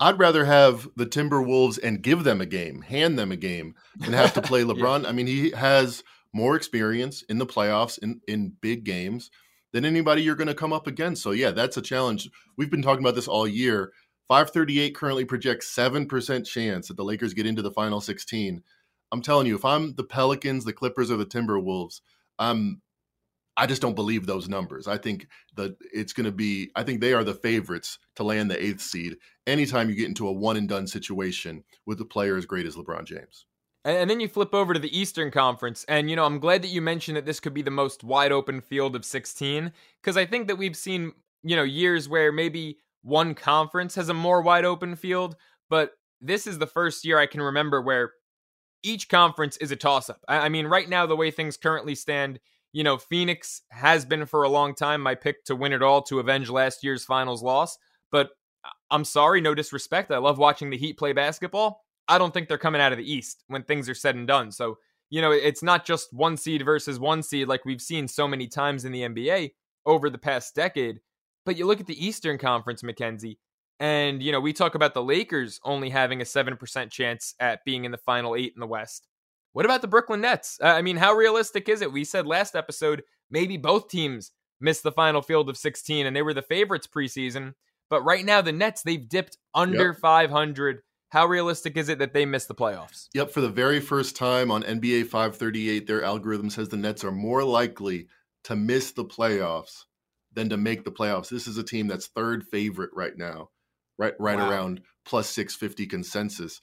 I'd 0.00 0.18
rather 0.18 0.44
have 0.44 0.88
the 0.96 1.06
Timberwolves 1.06 1.78
and 1.82 2.02
give 2.02 2.24
them 2.24 2.40
a 2.40 2.46
game, 2.46 2.82
hand 2.82 3.18
them 3.18 3.32
a 3.32 3.36
game, 3.36 3.74
and 4.04 4.14
have 4.14 4.34
to 4.34 4.42
play 4.42 4.64
LeBron. 4.64 5.04
yeah. 5.04 5.08
I 5.08 5.12
mean, 5.12 5.26
he 5.26 5.50
has 5.50 6.02
more 6.34 6.56
experience 6.56 7.22
in 7.22 7.38
the 7.38 7.46
playoffs 7.46 7.98
in, 7.98 8.20
in 8.26 8.52
big 8.60 8.84
games 8.84 9.30
than 9.74 9.84
anybody 9.84 10.22
you're 10.22 10.36
going 10.36 10.46
to 10.46 10.54
come 10.54 10.72
up 10.72 10.86
against. 10.86 11.20
So 11.20 11.32
yeah, 11.32 11.50
that's 11.50 11.76
a 11.76 11.82
challenge. 11.82 12.30
We've 12.56 12.70
been 12.70 12.80
talking 12.80 13.04
about 13.04 13.16
this 13.16 13.26
all 13.26 13.46
year. 13.46 13.92
538 14.28 14.94
currently 14.94 15.24
projects 15.24 15.74
7% 15.74 16.46
chance 16.46 16.88
that 16.88 16.96
the 16.96 17.04
Lakers 17.04 17.34
get 17.34 17.44
into 17.44 17.60
the 17.60 17.72
final 17.72 18.00
16. 18.00 18.62
I'm 19.10 19.20
telling 19.20 19.48
you, 19.48 19.56
if 19.56 19.64
I'm 19.64 19.94
the 19.96 20.04
Pelicans, 20.04 20.64
the 20.64 20.72
Clippers, 20.72 21.10
or 21.10 21.16
the 21.16 21.26
Timberwolves, 21.26 22.00
I'm 22.38 22.82
I 23.56 23.66
just 23.66 23.82
don't 23.82 23.94
believe 23.94 24.26
those 24.26 24.48
numbers. 24.48 24.88
I 24.88 24.98
think 24.98 25.28
that 25.56 25.76
it's 25.92 26.12
going 26.12 26.24
to 26.24 26.32
be, 26.32 26.70
I 26.74 26.82
think 26.82 27.00
they 27.00 27.12
are 27.12 27.22
the 27.22 27.34
favorites 27.34 27.98
to 28.16 28.24
land 28.24 28.50
the 28.50 28.60
eighth 28.60 28.80
seed 28.80 29.16
anytime 29.46 29.88
you 29.88 29.94
get 29.94 30.08
into 30.08 30.26
a 30.26 30.32
one 30.32 30.56
and 30.56 30.68
done 30.68 30.88
situation 30.88 31.62
with 31.86 32.00
a 32.00 32.04
player 32.04 32.36
as 32.36 32.46
great 32.46 32.66
as 32.66 32.74
LeBron 32.74 33.04
James. 33.04 33.46
And 33.84 34.08
then 34.08 34.20
you 34.20 34.28
flip 34.28 34.54
over 34.54 34.72
to 34.72 34.80
the 34.80 34.98
Eastern 34.98 35.30
Conference, 35.30 35.84
and 35.88 36.08
you 36.08 36.16
know, 36.16 36.24
I'm 36.24 36.38
glad 36.38 36.62
that 36.62 36.68
you 36.68 36.80
mentioned 36.80 37.18
that 37.18 37.26
this 37.26 37.38
could 37.38 37.52
be 37.52 37.60
the 37.60 37.70
most 37.70 38.02
wide 38.02 38.32
open 38.32 38.62
field 38.62 38.96
of 38.96 39.04
16, 39.04 39.72
because 40.00 40.16
I 40.16 40.24
think 40.24 40.48
that 40.48 40.56
we've 40.56 40.76
seen, 40.76 41.12
you 41.42 41.54
know, 41.54 41.64
years 41.64 42.08
where 42.08 42.32
maybe 42.32 42.78
one 43.02 43.34
conference 43.34 43.94
has 43.96 44.08
a 44.08 44.14
more 44.14 44.40
wide 44.40 44.64
open 44.64 44.96
field, 44.96 45.36
but 45.68 45.92
this 46.22 46.46
is 46.46 46.58
the 46.58 46.66
first 46.66 47.04
year 47.04 47.18
I 47.18 47.26
can 47.26 47.42
remember 47.42 47.82
where 47.82 48.12
each 48.82 49.10
conference 49.10 49.58
is 49.58 49.70
a 49.70 49.76
toss 49.76 50.08
up. 50.08 50.20
I 50.28 50.48
mean, 50.48 50.66
right 50.66 50.88
now, 50.88 51.04
the 51.04 51.16
way 51.16 51.30
things 51.30 51.58
currently 51.58 51.94
stand, 51.94 52.40
you 52.72 52.84
know, 52.84 52.96
Phoenix 52.96 53.62
has 53.70 54.06
been 54.06 54.24
for 54.24 54.42
a 54.42 54.48
long 54.48 54.74
time 54.74 55.02
my 55.02 55.14
pick 55.14 55.44
to 55.44 55.56
win 55.56 55.72
it 55.72 55.82
all 55.82 56.00
to 56.02 56.20
avenge 56.20 56.48
last 56.48 56.82
year's 56.82 57.04
finals 57.04 57.42
loss, 57.42 57.76
but 58.10 58.30
uh, 58.64 58.70
I'm 58.90 59.04
sorry, 59.04 59.42
no 59.42 59.54
disrespect. 59.54 60.10
I 60.10 60.18
love 60.18 60.38
watching 60.38 60.70
the 60.70 60.78
Heat 60.78 60.96
play 60.96 61.12
basketball. 61.12 61.83
I 62.08 62.18
don't 62.18 62.34
think 62.34 62.48
they're 62.48 62.58
coming 62.58 62.80
out 62.80 62.92
of 62.92 62.98
the 62.98 63.10
East 63.10 63.44
when 63.48 63.62
things 63.62 63.88
are 63.88 63.94
said 63.94 64.14
and 64.14 64.26
done. 64.26 64.50
So, 64.52 64.78
you 65.10 65.20
know, 65.22 65.32
it's 65.32 65.62
not 65.62 65.84
just 65.84 66.12
one 66.12 66.36
seed 66.36 66.64
versus 66.64 66.98
one 66.98 67.22
seed 67.22 67.48
like 67.48 67.64
we've 67.64 67.82
seen 67.82 68.08
so 68.08 68.28
many 68.28 68.46
times 68.46 68.84
in 68.84 68.92
the 68.92 69.02
NBA 69.02 69.52
over 69.86 70.10
the 70.10 70.18
past 70.18 70.54
decade. 70.54 71.00
But 71.46 71.56
you 71.56 71.66
look 71.66 71.80
at 71.80 71.86
the 71.86 72.04
Eastern 72.04 72.38
Conference, 72.38 72.82
Mackenzie, 72.82 73.38
and, 73.80 74.22
you 74.22 74.32
know, 74.32 74.40
we 74.40 74.52
talk 74.52 74.74
about 74.74 74.94
the 74.94 75.02
Lakers 75.02 75.60
only 75.64 75.90
having 75.90 76.20
a 76.20 76.24
7% 76.24 76.90
chance 76.90 77.34
at 77.40 77.64
being 77.64 77.84
in 77.84 77.90
the 77.90 77.98
final 77.98 78.36
eight 78.36 78.52
in 78.54 78.60
the 78.60 78.66
West. 78.66 79.08
What 79.52 79.64
about 79.64 79.82
the 79.82 79.88
Brooklyn 79.88 80.20
Nets? 80.20 80.58
I 80.62 80.82
mean, 80.82 80.96
how 80.96 81.12
realistic 81.14 81.68
is 81.68 81.82
it? 81.82 81.92
We 81.92 82.04
said 82.04 82.26
last 82.26 82.56
episode 82.56 83.02
maybe 83.30 83.56
both 83.56 83.88
teams 83.88 84.32
missed 84.60 84.82
the 84.82 84.92
final 84.92 85.22
field 85.22 85.48
of 85.48 85.56
16 85.56 86.06
and 86.06 86.14
they 86.14 86.22
were 86.22 86.34
the 86.34 86.42
favorites 86.42 86.86
preseason. 86.86 87.54
But 87.90 88.02
right 88.02 88.24
now, 88.24 88.40
the 88.40 88.52
Nets, 88.52 88.82
they've 88.82 89.08
dipped 89.08 89.36
under 89.54 89.88
yep. 89.88 89.98
500 90.00 90.80
how 91.14 91.26
realistic 91.26 91.76
is 91.76 91.88
it 91.88 92.00
that 92.00 92.12
they 92.12 92.26
miss 92.26 92.46
the 92.46 92.56
playoffs? 92.56 93.08
Yep, 93.14 93.30
for 93.30 93.40
the 93.40 93.48
very 93.48 93.78
first 93.78 94.16
time 94.16 94.50
on 94.50 94.64
NBA 94.64 95.04
538, 95.04 95.86
their 95.86 96.02
algorithm 96.02 96.50
says 96.50 96.68
the 96.68 96.76
Nets 96.76 97.04
are 97.04 97.12
more 97.12 97.44
likely 97.44 98.08
to 98.42 98.56
miss 98.56 98.90
the 98.90 99.04
playoffs 99.04 99.84
than 100.32 100.48
to 100.48 100.56
make 100.56 100.84
the 100.84 100.90
playoffs. 100.90 101.28
This 101.28 101.46
is 101.46 101.56
a 101.56 101.62
team 101.62 101.86
that's 101.86 102.08
third 102.08 102.44
favorite 102.44 102.90
right 102.92 103.16
now, 103.16 103.50
right 103.96 104.14
right 104.18 104.38
wow. 104.38 104.50
around 104.50 104.80
plus 105.04 105.28
650 105.28 105.86
consensus. 105.86 106.60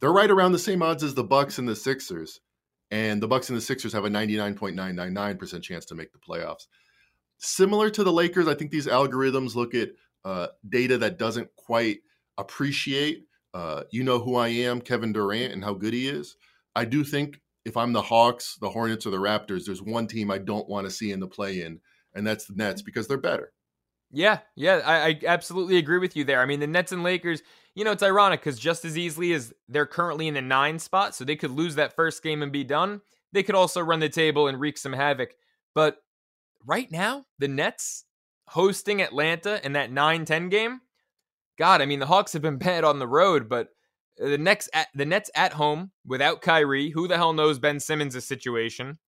They're 0.00 0.12
right 0.12 0.30
around 0.30 0.52
the 0.52 0.58
same 0.58 0.82
odds 0.82 1.02
as 1.02 1.14
the 1.14 1.24
Bucks 1.24 1.56
and 1.56 1.66
the 1.66 1.74
Sixers. 1.74 2.40
And 2.90 3.22
the 3.22 3.28
Bucks 3.28 3.48
and 3.48 3.56
the 3.56 3.62
Sixers 3.62 3.94
have 3.94 4.04
a 4.04 4.10
99.999% 4.10 5.62
chance 5.62 5.86
to 5.86 5.94
make 5.94 6.12
the 6.12 6.18
playoffs. 6.18 6.66
Similar 7.38 7.88
to 7.88 8.04
the 8.04 8.12
Lakers, 8.12 8.48
I 8.48 8.54
think 8.54 8.70
these 8.70 8.86
algorithms 8.86 9.54
look 9.54 9.74
at 9.74 9.92
uh, 10.26 10.48
data 10.68 10.98
that 10.98 11.18
doesn't 11.18 11.48
quite 11.56 12.00
appreciate 12.36 13.24
uh, 13.54 13.84
you 13.90 14.02
know 14.02 14.18
who 14.18 14.36
I 14.36 14.48
am, 14.48 14.80
Kevin 14.80 15.12
Durant, 15.12 15.52
and 15.52 15.64
how 15.64 15.72
good 15.72 15.94
he 15.94 16.08
is. 16.08 16.36
I 16.74 16.84
do 16.84 17.04
think 17.04 17.40
if 17.64 17.76
I'm 17.76 17.92
the 17.92 18.02
Hawks, 18.02 18.58
the 18.60 18.68
Hornets, 18.68 19.06
or 19.06 19.10
the 19.10 19.16
Raptors, 19.16 19.64
there's 19.64 19.80
one 19.80 20.06
team 20.06 20.30
I 20.30 20.38
don't 20.38 20.68
want 20.68 20.86
to 20.86 20.90
see 20.90 21.12
in 21.12 21.20
the 21.20 21.28
play 21.28 21.62
in, 21.62 21.80
and 22.14 22.26
that's 22.26 22.46
the 22.46 22.54
Nets 22.54 22.82
because 22.82 23.06
they're 23.06 23.16
better. 23.16 23.52
Yeah, 24.10 24.40
yeah, 24.54 24.80
I, 24.84 25.08
I, 25.08 25.20
absolutely 25.26 25.76
agree 25.78 25.98
with 25.98 26.14
you 26.14 26.24
there. 26.24 26.40
I 26.40 26.46
mean, 26.46 26.60
the 26.60 26.66
Nets 26.66 26.92
and 26.92 27.02
Lakers, 27.02 27.42
you 27.74 27.84
know, 27.84 27.90
it's 27.90 28.02
ironic 28.02 28.40
because 28.40 28.58
just 28.58 28.84
as 28.84 28.96
easily 28.96 29.32
as 29.32 29.52
they're 29.68 29.86
currently 29.86 30.28
in 30.28 30.34
the 30.34 30.42
nine 30.42 30.78
spot, 30.78 31.14
so 31.14 31.24
they 31.24 31.34
could 31.36 31.50
lose 31.50 31.74
that 31.76 31.96
first 31.96 32.22
game 32.22 32.42
and 32.42 32.52
be 32.52 32.64
done, 32.64 33.00
they 33.32 33.42
could 33.42 33.56
also 33.56 33.80
run 33.80 34.00
the 34.00 34.08
table 34.08 34.46
and 34.46 34.60
wreak 34.60 34.78
some 34.78 34.92
havoc. 34.92 35.34
But 35.74 35.96
right 36.64 36.90
now, 36.90 37.24
the 37.38 37.48
Nets 37.48 38.04
hosting 38.48 39.02
Atlanta 39.02 39.64
in 39.64 39.72
that 39.72 39.90
9 39.90 40.24
10 40.24 40.48
game, 40.48 40.80
God, 41.58 41.80
I 41.80 41.86
mean, 41.86 42.00
the 42.00 42.06
Hawks 42.06 42.32
have 42.32 42.42
been 42.42 42.58
bad 42.58 42.84
on 42.84 42.98
the 42.98 43.08
road, 43.08 43.48
but 43.48 43.68
the 44.16 44.38
next 44.38 44.68
at, 44.72 44.88
the 44.94 45.04
Nets 45.04 45.30
at 45.34 45.54
home 45.54 45.90
without 46.06 46.42
Kyrie, 46.42 46.90
who 46.90 47.08
the 47.08 47.16
hell 47.16 47.32
knows 47.32 47.58
Ben 47.58 47.80
Simmons' 47.80 48.24
situation? 48.24 48.98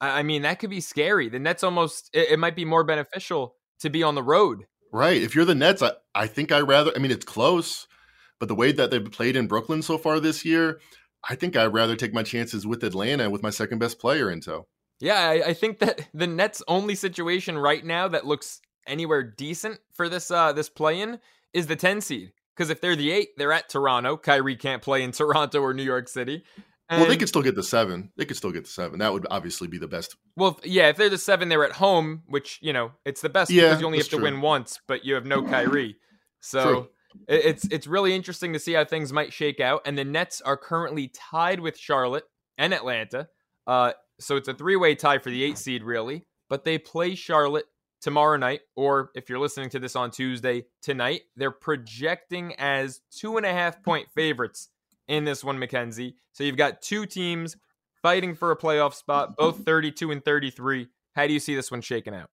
I, 0.00 0.20
I 0.20 0.22
mean, 0.22 0.42
that 0.42 0.58
could 0.58 0.70
be 0.70 0.80
scary. 0.80 1.28
The 1.28 1.38
Nets 1.38 1.64
almost 1.64 2.10
it, 2.12 2.30
it, 2.32 2.38
might 2.38 2.56
be 2.56 2.64
more 2.64 2.84
beneficial 2.84 3.54
to 3.80 3.90
be 3.90 4.02
on 4.02 4.14
the 4.14 4.22
road. 4.22 4.66
Right. 4.92 5.22
If 5.22 5.34
you're 5.34 5.44
the 5.44 5.54
Nets, 5.54 5.82
I, 5.82 5.92
I 6.14 6.26
think 6.26 6.52
I 6.52 6.60
rather. 6.60 6.92
I 6.94 6.98
mean, 6.98 7.10
it's 7.10 7.24
close, 7.24 7.86
But 8.38 8.48
the 8.48 8.54
way 8.54 8.72
that 8.72 8.90
they've 8.90 9.10
played 9.10 9.36
in 9.36 9.46
Brooklyn 9.46 9.82
so 9.82 9.96
far 9.98 10.20
this 10.20 10.44
year, 10.44 10.80
I 11.28 11.34
think 11.34 11.56
I'd 11.56 11.72
rather 11.72 11.96
take 11.96 12.12
my 12.12 12.22
chances 12.22 12.66
with 12.66 12.82
Atlanta 12.82 13.30
with 13.30 13.42
my 13.42 13.50
second 13.50 13.78
best 13.78 13.98
player 13.98 14.30
in 14.30 14.40
tow. 14.40 14.66
Yeah, 15.00 15.18
I, 15.18 15.48
I 15.48 15.54
think 15.54 15.78
that 15.78 16.08
the 16.14 16.26
Nets' 16.26 16.62
only 16.68 16.94
situation 16.94 17.56
right 17.56 17.84
now 17.84 18.08
that 18.08 18.26
looks 18.26 18.60
anywhere 18.86 19.22
decent 19.22 19.78
for 19.94 20.08
this 20.08 20.30
uh 20.30 20.52
this 20.52 20.70
play-in 20.70 21.20
is 21.52 21.66
the 21.66 21.76
10 21.76 22.00
seed. 22.00 22.32
Because 22.56 22.70
if 22.70 22.80
they're 22.80 22.96
the 22.96 23.10
eight, 23.10 23.28
they're 23.36 23.52
at 23.52 23.68
Toronto. 23.68 24.16
Kyrie 24.16 24.56
can't 24.56 24.82
play 24.82 25.02
in 25.02 25.12
Toronto 25.12 25.60
or 25.60 25.72
New 25.72 25.82
York 25.82 26.08
City. 26.08 26.44
And, 26.90 27.00
well, 27.00 27.08
they 27.08 27.16
could 27.16 27.28
still 27.28 27.42
get 27.42 27.54
the 27.54 27.62
seven. 27.62 28.10
They 28.16 28.24
could 28.24 28.36
still 28.36 28.50
get 28.50 28.64
the 28.64 28.70
seven. 28.70 28.98
That 28.98 29.12
would 29.12 29.24
obviously 29.30 29.68
be 29.68 29.78
the 29.78 29.86
best. 29.86 30.16
Well, 30.36 30.58
yeah, 30.64 30.88
if 30.88 30.96
they're 30.96 31.08
the 31.08 31.18
seven, 31.18 31.48
they're 31.48 31.64
at 31.64 31.72
home, 31.72 32.24
which 32.26 32.58
you 32.60 32.72
know 32.72 32.90
it's 33.04 33.20
the 33.20 33.28
best 33.28 33.50
yeah, 33.50 33.68
because 33.68 33.80
you 33.80 33.86
only 33.86 33.98
have 33.98 34.08
to 34.08 34.16
true. 34.16 34.24
win 34.24 34.40
once, 34.40 34.80
but 34.88 35.04
you 35.04 35.14
have 35.14 35.24
no 35.24 35.42
Kyrie. 35.42 35.96
So 36.42 36.62
true. 36.62 36.88
it's 37.28 37.66
it's 37.70 37.86
really 37.86 38.14
interesting 38.14 38.54
to 38.54 38.58
see 38.58 38.72
how 38.72 38.86
things 38.86 39.12
might 39.12 39.30
shake 39.30 39.60
out. 39.60 39.82
And 39.84 39.98
the 39.98 40.06
Nets 40.06 40.40
are 40.40 40.56
currently 40.56 41.08
tied 41.08 41.60
with 41.60 41.76
Charlotte 41.76 42.24
and 42.56 42.72
Atlanta. 42.72 43.28
Uh, 43.66 43.92
so 44.18 44.36
it's 44.36 44.48
a 44.48 44.54
three 44.54 44.76
way 44.76 44.94
tie 44.94 45.18
for 45.18 45.28
the 45.28 45.44
eight 45.44 45.58
seed, 45.58 45.82
really. 45.82 46.24
But 46.48 46.64
they 46.64 46.78
play 46.78 47.14
Charlotte 47.14 47.66
tomorrow 48.00 48.36
night, 48.36 48.60
or 48.76 49.10
if 49.14 49.28
you're 49.28 49.38
listening 49.38 49.70
to 49.70 49.78
this 49.78 49.96
on 49.96 50.10
Tuesday, 50.10 50.64
tonight. 50.82 51.22
They're 51.36 51.50
projecting 51.50 52.54
as 52.58 53.00
two 53.10 53.36
and 53.36 53.46
a 53.46 53.52
half 53.52 53.82
point 53.84 54.08
favorites 54.14 54.68
in 55.08 55.24
this 55.24 55.44
one, 55.44 55.58
Mackenzie. 55.58 56.16
So 56.32 56.44
you've 56.44 56.56
got 56.56 56.82
two 56.82 57.06
teams 57.06 57.56
fighting 58.02 58.34
for 58.34 58.50
a 58.50 58.56
playoff 58.56 58.94
spot, 58.94 59.36
both 59.36 59.58
32 59.64 60.10
and 60.10 60.24
33. 60.24 60.88
How 61.14 61.26
do 61.26 61.32
you 61.32 61.40
see 61.40 61.54
this 61.54 61.70
one 61.70 61.80
shaking 61.80 62.14
out? 62.14 62.30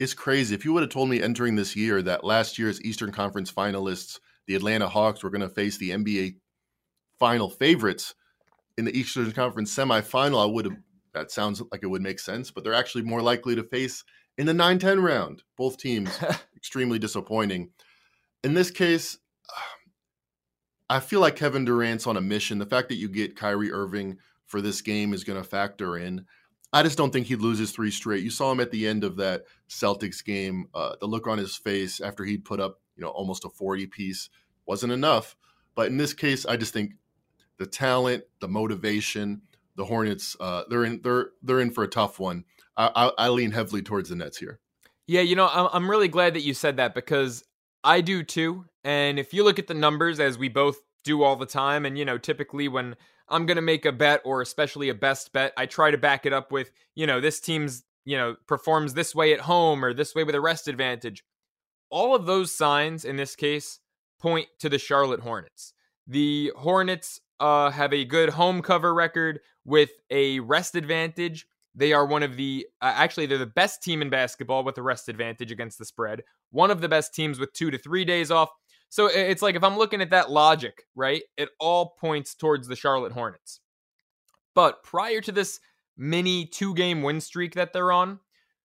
It's 0.00 0.14
crazy. 0.14 0.54
If 0.54 0.64
you 0.64 0.72
would 0.72 0.82
have 0.82 0.90
told 0.90 1.08
me 1.08 1.22
entering 1.22 1.54
this 1.54 1.76
year 1.76 2.02
that 2.02 2.24
last 2.24 2.58
year's 2.58 2.82
Eastern 2.82 3.12
Conference 3.12 3.52
finalists, 3.52 4.18
the 4.46 4.56
Atlanta 4.56 4.88
Hawks, 4.88 5.22
were 5.22 5.30
going 5.30 5.42
to 5.42 5.48
face 5.48 5.76
the 5.78 5.90
NBA 5.90 6.36
final 7.18 7.48
favorites 7.48 8.14
in 8.76 8.84
the 8.84 8.96
Eastern 8.96 9.30
Conference 9.32 9.74
semifinal, 9.74 10.42
I 10.42 10.46
would 10.46 10.66
have. 10.66 10.76
That 11.14 11.30
sounds 11.30 11.62
like 11.72 11.82
it 11.82 11.86
would 11.86 12.02
make 12.02 12.20
sense, 12.20 12.50
but 12.50 12.62
they're 12.62 12.74
actually 12.74 13.04
more 13.04 13.22
likely 13.22 13.54
to 13.54 13.62
face 13.62 14.04
in 14.38 14.46
the 14.46 14.54
9 14.54 14.78
10 14.78 15.00
round. 15.00 15.42
Both 15.56 15.78
teams 15.78 16.10
extremely 16.56 16.98
disappointing. 16.98 17.70
In 18.44 18.54
this 18.54 18.70
case, 18.70 19.18
I 20.90 21.00
feel 21.00 21.20
like 21.20 21.36
Kevin 21.36 21.64
Durant's 21.64 22.06
on 22.06 22.16
a 22.16 22.20
mission. 22.20 22.58
The 22.58 22.66
fact 22.66 22.88
that 22.88 22.96
you 22.96 23.08
get 23.08 23.36
Kyrie 23.36 23.72
Irving 23.72 24.18
for 24.46 24.60
this 24.60 24.80
game 24.80 25.12
is 25.12 25.24
going 25.24 25.42
to 25.42 25.48
factor 25.48 25.96
in. 25.96 26.24
I 26.72 26.82
just 26.82 26.98
don't 26.98 27.12
think 27.12 27.26
he 27.26 27.36
loses 27.36 27.72
three 27.72 27.90
straight. 27.90 28.22
You 28.22 28.30
saw 28.30 28.52
him 28.52 28.60
at 28.60 28.70
the 28.70 28.86
end 28.86 29.04
of 29.04 29.16
that 29.16 29.44
Celtics 29.68 30.24
game. 30.24 30.66
Uh, 30.74 30.96
the 31.00 31.06
look 31.06 31.26
on 31.26 31.38
his 31.38 31.56
face 31.56 32.00
after 32.00 32.24
he'd 32.24 32.44
put 32.44 32.60
up, 32.60 32.80
you 32.96 33.02
know, 33.02 33.08
almost 33.08 33.44
a 33.44 33.48
40 33.48 33.86
piece 33.86 34.28
wasn't 34.66 34.92
enough. 34.92 35.36
But 35.74 35.88
in 35.88 35.96
this 35.96 36.12
case, 36.12 36.44
I 36.44 36.56
just 36.56 36.72
think 36.72 36.92
the 37.58 37.66
talent, 37.66 38.24
the 38.40 38.48
motivation, 38.48 39.42
the 39.76 39.84
Hornets, 39.84 40.36
uh, 40.40 40.64
they're 40.68 40.84
in 40.84 41.00
they're 41.02 41.30
they're 41.42 41.60
in 41.60 41.70
for 41.70 41.84
a 41.84 41.88
tough 41.88 42.18
one. 42.18 42.44
I, 42.76 42.90
I, 42.94 43.26
I 43.26 43.28
lean 43.28 43.52
heavily 43.52 43.82
towards 43.82 44.08
the 44.08 44.16
Nets 44.16 44.38
here. 44.38 44.60
Yeah, 45.06 45.20
you 45.20 45.36
know, 45.36 45.48
I'm 45.48 45.88
really 45.88 46.08
glad 46.08 46.34
that 46.34 46.42
you 46.42 46.52
said 46.52 46.78
that 46.78 46.94
because 46.94 47.44
I 47.84 48.00
do 48.00 48.24
too. 48.24 48.64
And 48.82 49.18
if 49.18 49.32
you 49.32 49.44
look 49.44 49.58
at 49.58 49.68
the 49.68 49.74
numbers, 49.74 50.18
as 50.18 50.36
we 50.36 50.48
both 50.48 50.80
do 51.04 51.22
all 51.22 51.36
the 51.36 51.46
time, 51.46 51.86
and 51.86 51.96
you 51.96 52.04
know, 52.04 52.18
typically 52.18 52.66
when 52.66 52.96
I'm 53.28 53.46
going 53.46 53.56
to 53.56 53.62
make 53.62 53.84
a 53.84 53.92
bet 53.92 54.20
or 54.24 54.40
especially 54.40 54.88
a 54.88 54.94
best 54.94 55.32
bet, 55.32 55.52
I 55.56 55.66
try 55.66 55.90
to 55.90 55.98
back 55.98 56.26
it 56.26 56.32
up 56.32 56.52
with, 56.52 56.70
you 56.94 57.06
know, 57.06 57.20
this 57.20 57.40
team's, 57.40 57.84
you 58.04 58.16
know, 58.16 58.36
performs 58.46 58.94
this 58.94 59.14
way 59.14 59.32
at 59.32 59.40
home 59.40 59.84
or 59.84 59.92
this 59.92 60.14
way 60.14 60.24
with 60.24 60.34
a 60.34 60.40
rest 60.40 60.68
advantage. 60.68 61.24
All 61.90 62.14
of 62.14 62.26
those 62.26 62.54
signs 62.54 63.04
in 63.04 63.16
this 63.16 63.36
case 63.36 63.80
point 64.20 64.48
to 64.60 64.68
the 64.68 64.78
Charlotte 64.78 65.20
Hornets. 65.20 65.72
The 66.06 66.52
Hornets 66.56 67.20
uh, 67.40 67.70
have 67.70 67.92
a 67.92 68.04
good 68.04 68.30
home 68.30 68.62
cover 68.62 68.94
record 68.94 69.40
with 69.64 69.90
a 70.10 70.40
rest 70.40 70.74
advantage 70.74 71.46
they 71.76 71.92
are 71.92 72.06
one 72.06 72.22
of 72.22 72.36
the 72.36 72.66
uh, 72.80 72.92
actually 72.96 73.26
they're 73.26 73.38
the 73.38 73.46
best 73.46 73.82
team 73.82 74.00
in 74.00 74.08
basketball 74.08 74.64
with 74.64 74.78
a 74.78 74.82
rest 74.82 75.08
advantage 75.08 75.52
against 75.52 75.78
the 75.78 75.84
spread. 75.84 76.22
One 76.50 76.70
of 76.70 76.80
the 76.80 76.88
best 76.88 77.14
teams 77.14 77.38
with 77.38 77.52
2 77.52 77.70
to 77.70 77.78
3 77.78 78.04
days 78.04 78.30
off. 78.30 78.48
So 78.88 79.06
it's 79.06 79.42
like 79.42 79.56
if 79.56 79.62
I'm 79.62 79.76
looking 79.76 80.00
at 80.00 80.10
that 80.10 80.30
logic, 80.30 80.84
right? 80.94 81.22
It 81.36 81.50
all 81.60 81.96
points 82.00 82.34
towards 82.34 82.66
the 82.66 82.76
Charlotte 82.76 83.12
Hornets. 83.12 83.60
But 84.54 84.82
prior 84.82 85.20
to 85.20 85.32
this 85.32 85.60
mini 85.98 86.46
two-game 86.46 87.02
win 87.02 87.20
streak 87.20 87.54
that 87.54 87.72
they're 87.72 87.92
on, 87.92 88.20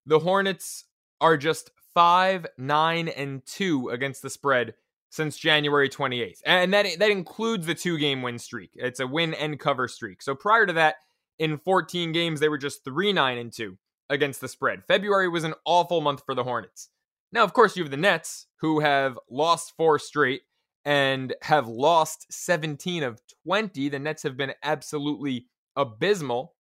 the 0.06 0.20
Hornets 0.20 0.86
are 1.20 1.38
just 1.38 1.72
5 1.94 2.48
9 2.58 3.08
and 3.10 3.46
2 3.46 3.90
against 3.90 4.22
the 4.22 4.30
spread 4.30 4.76
since 5.12 5.38
January 5.38 5.90
28th. 5.90 6.40
And 6.46 6.74
that 6.74 6.88
that 6.98 7.12
includes 7.12 7.68
the 7.68 7.76
two-game 7.76 8.24
win 8.24 8.40
streak. 8.40 8.72
It's 8.74 9.00
a 9.00 9.06
win 9.06 9.36
and 9.36 9.60
cover 9.60 9.88
streak. 9.88 10.22
So 10.24 10.34
prior 10.34 10.66
to 10.66 10.74
that, 10.74 10.96
in 11.38 11.58
14 11.58 12.12
games, 12.14 12.40
they 12.40 12.50
were 12.50 12.58
just 12.58 12.84
3 12.84 13.14
9 13.14 13.38
and 13.38 13.54
2 13.54 13.78
against 14.10 14.42
the 14.42 14.48
spread. 14.48 14.84
February 14.86 15.28
was 15.28 15.44
an 15.44 15.54
awful 15.66 16.02
month 16.02 16.24
for 16.26 16.34
the 16.34 16.44
Hornets. 16.44 16.90
Now, 17.32 17.44
of 17.44 17.54
course, 17.54 17.78
you 17.78 17.84
have 17.84 17.92
the 17.92 17.98
Nets, 17.98 18.48
who 18.58 18.80
have 18.80 19.20
lost 19.30 19.74
four 19.78 20.00
straight 20.00 20.42
and 20.84 21.34
have 21.44 21.68
lost 21.68 22.32
17 22.32 23.04
of 23.04 23.22
20. 23.46 23.90
The 23.90 24.00
Nets 24.00 24.24
have 24.24 24.36
been 24.36 24.54
absolutely 24.64 25.48
abysmal. 25.76 26.56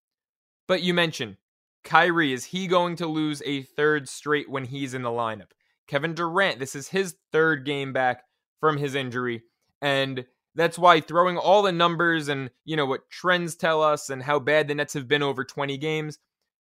But 0.68 0.84
you 0.84 0.94
mentioned 0.94 1.38
Kyrie, 1.84 2.32
is 2.34 2.46
he 2.46 2.68
going 2.68 2.96
to 2.98 3.08
lose 3.08 3.42
a 3.46 3.64
third 3.64 4.08
straight 4.08 4.50
when 4.50 4.66
he's 4.66 4.94
in 4.94 5.02
the 5.02 5.10
lineup? 5.10 5.52
Kevin 5.88 6.14
Durant, 6.14 6.60
this 6.60 6.76
is 6.76 6.90
his 6.90 7.16
third 7.32 7.66
game 7.66 7.92
back 7.92 8.24
from 8.62 8.78
his 8.78 8.96
injury. 8.96 9.44
And 9.82 10.26
that's 10.56 10.80
why 10.80 11.02
throwing 11.02 11.38
all 11.38 11.64
the 11.64 11.74
numbers 11.74 12.30
and, 12.30 12.50
you 12.64 12.78
know, 12.78 12.86
what 12.86 13.10
trends 13.10 13.56
tell 13.56 13.82
us 13.82 14.10
and 14.10 14.24
how 14.24 14.40
bad 14.40 14.70
the 14.70 14.76
Nets 14.76 14.94
have 14.94 15.08
been 15.08 15.24
over 15.24 15.44
20 15.44 15.78
games, 15.78 16.20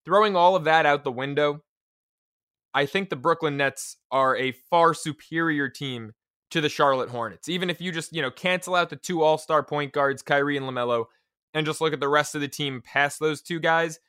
throwing 0.05 0.37
all 0.37 0.57
of 0.57 0.65
that 0.65 0.85
out 0.85 1.05
the 1.05 1.13
window, 1.13 1.63
I 2.75 2.87
think 2.87 3.09
the 3.09 3.17
Brooklyn 3.17 3.57
Nets 3.57 3.97
are 4.11 4.37
a 4.37 4.53
far 4.69 4.95
superior 4.95 5.69
team 5.69 6.13
to 6.51 6.61
the 6.61 6.69
Charlotte 6.69 7.09
Hornets. 7.09 7.49
Even 7.49 7.71
if 7.71 7.81
you 7.81 7.93
just, 7.93 8.15
you 8.15 8.21
know, 8.21 8.31
cancel 8.31 8.75
out 8.75 8.91
the 8.91 8.97
two 8.97 9.23
all-star 9.23 9.63
point 9.63 9.93
guards, 9.93 10.23
Kyrie 10.23 10.57
and 10.57 10.67
LaMelo, 10.67 11.07
and 11.53 11.65
just 11.65 11.81
look 11.81 11.93
at 11.93 12.01
the 12.01 12.09
rest 12.09 12.35
of 12.35 12.41
the 12.41 12.49
team 12.49 12.83
past 12.83 13.21
those 13.21 13.41
two 13.41 13.61
guys, 13.61 14.01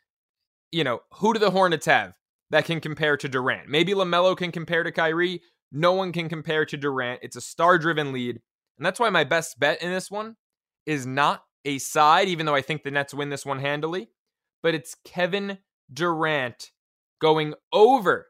you 0.71 0.83
know, 0.83 1.01
who 1.13 1.33
do 1.33 1.39
the 1.39 1.51
Hornets 1.51 1.85
have 1.85 2.17
that 2.49 2.65
can 2.65 2.81
compare 2.81 3.17
to 3.17 3.29
Durant? 3.29 3.69
Maybe 3.69 3.93
LaMelo 3.93 4.35
can 4.35 4.51
compare 4.51 4.83
to 4.83 4.91
Kyrie. 4.91 5.41
No 5.71 5.93
one 5.93 6.11
can 6.11 6.29
compare 6.29 6.65
to 6.65 6.77
Durant. 6.77 7.19
It's 7.23 7.35
a 7.35 7.41
star-driven 7.41 8.11
lead. 8.11 8.41
And 8.77 8.85
that's 8.85 8.99
why 8.99 9.09
my 9.09 9.23
best 9.23 9.59
bet 9.59 9.81
in 9.81 9.91
this 9.91 10.11
one 10.11 10.35
is 10.85 11.05
not 11.05 11.43
a 11.63 11.79
side, 11.79 12.27
even 12.27 12.45
though 12.45 12.55
I 12.55 12.61
think 12.61 12.83
the 12.83 12.91
Nets 12.91 13.13
win 13.13 13.29
this 13.29 13.45
one 13.45 13.59
handily, 13.59 14.09
but 14.61 14.75
it's 14.75 14.95
Kevin 15.03 15.59
Durant 15.91 16.71
going 17.19 17.53
over 17.73 18.27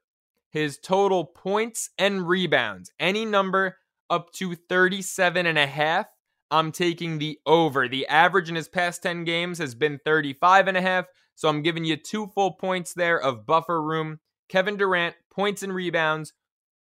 his 0.49 0.77
total 0.77 1.25
points 1.25 1.89
and 1.97 2.27
rebounds. 2.27 2.91
Any 2.99 3.25
number 3.25 3.77
up 4.09 4.31
to 4.33 4.55
37 4.55 5.45
and 5.45 5.57
a 5.57 5.67
half, 5.67 6.07
I'm 6.49 6.71
taking 6.71 7.17
the 7.17 7.39
over. 7.45 7.87
The 7.87 8.07
average 8.07 8.49
in 8.49 8.55
his 8.55 8.69
past 8.69 9.03
10 9.03 9.25
games 9.25 9.57
has 9.57 9.75
been 9.75 9.99
35 10.05 10.67
and 10.69 10.77
a 10.77 10.81
half, 10.81 11.05
so 11.33 11.49
I'm 11.49 11.61
giving 11.61 11.83
you 11.83 11.97
two 11.97 12.27
full 12.27 12.53
points 12.53 12.93
there 12.93 13.19
of 13.19 13.45
buffer 13.45 13.81
room. 13.81 14.19
Kevin 14.47 14.77
Durant, 14.77 15.15
points 15.29 15.63
and 15.63 15.73
rebounds, 15.73 16.31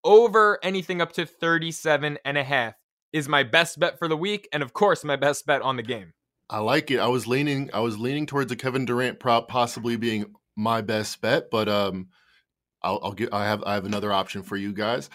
over 0.05 0.59
anything 0.63 1.01
up 1.01 1.13
to 1.13 1.27
37 1.27 2.19
and 2.25 2.39
a 2.39 2.45
half 2.45 2.75
is 3.13 3.29
my 3.29 3.43
best 3.43 3.79
bet 3.79 3.99
for 3.99 4.09
the 4.09 4.17
week, 4.17 4.49
and 4.53 4.63
of 4.63 4.73
course, 4.73 5.05
my 5.05 5.17
best 5.17 5.47
bet 5.47 5.63
on 5.63 5.77
the 5.77 5.83
game. 5.83 6.13
I 6.49 6.59
like 6.59 6.91
it. 6.91 6.99
I 6.99 7.07
was 7.07 7.27
leaning. 7.27 7.71
I 7.73 7.81
was 7.81 7.99
leaning 7.99 8.27
towards 8.27 8.51
a 8.51 8.57
Kevin 8.57 8.85
Durant 8.85 9.21
prop 9.21 9.49
possibly 9.49 9.97
being 9.97 10.35
my 10.57 10.81
best 10.81 11.21
bet, 11.21 11.51
but 11.51 11.69
um, 11.69 12.09
I'll, 12.83 13.01
I'll 13.03 13.13
get. 13.13 13.33
I 13.33 13.45
have. 13.45 13.63
I 13.65 13.75
have 13.75 13.85
another 13.85 14.13
option 14.13 14.43
for 14.43 14.57
you 14.57 14.73
guys. 14.73 15.09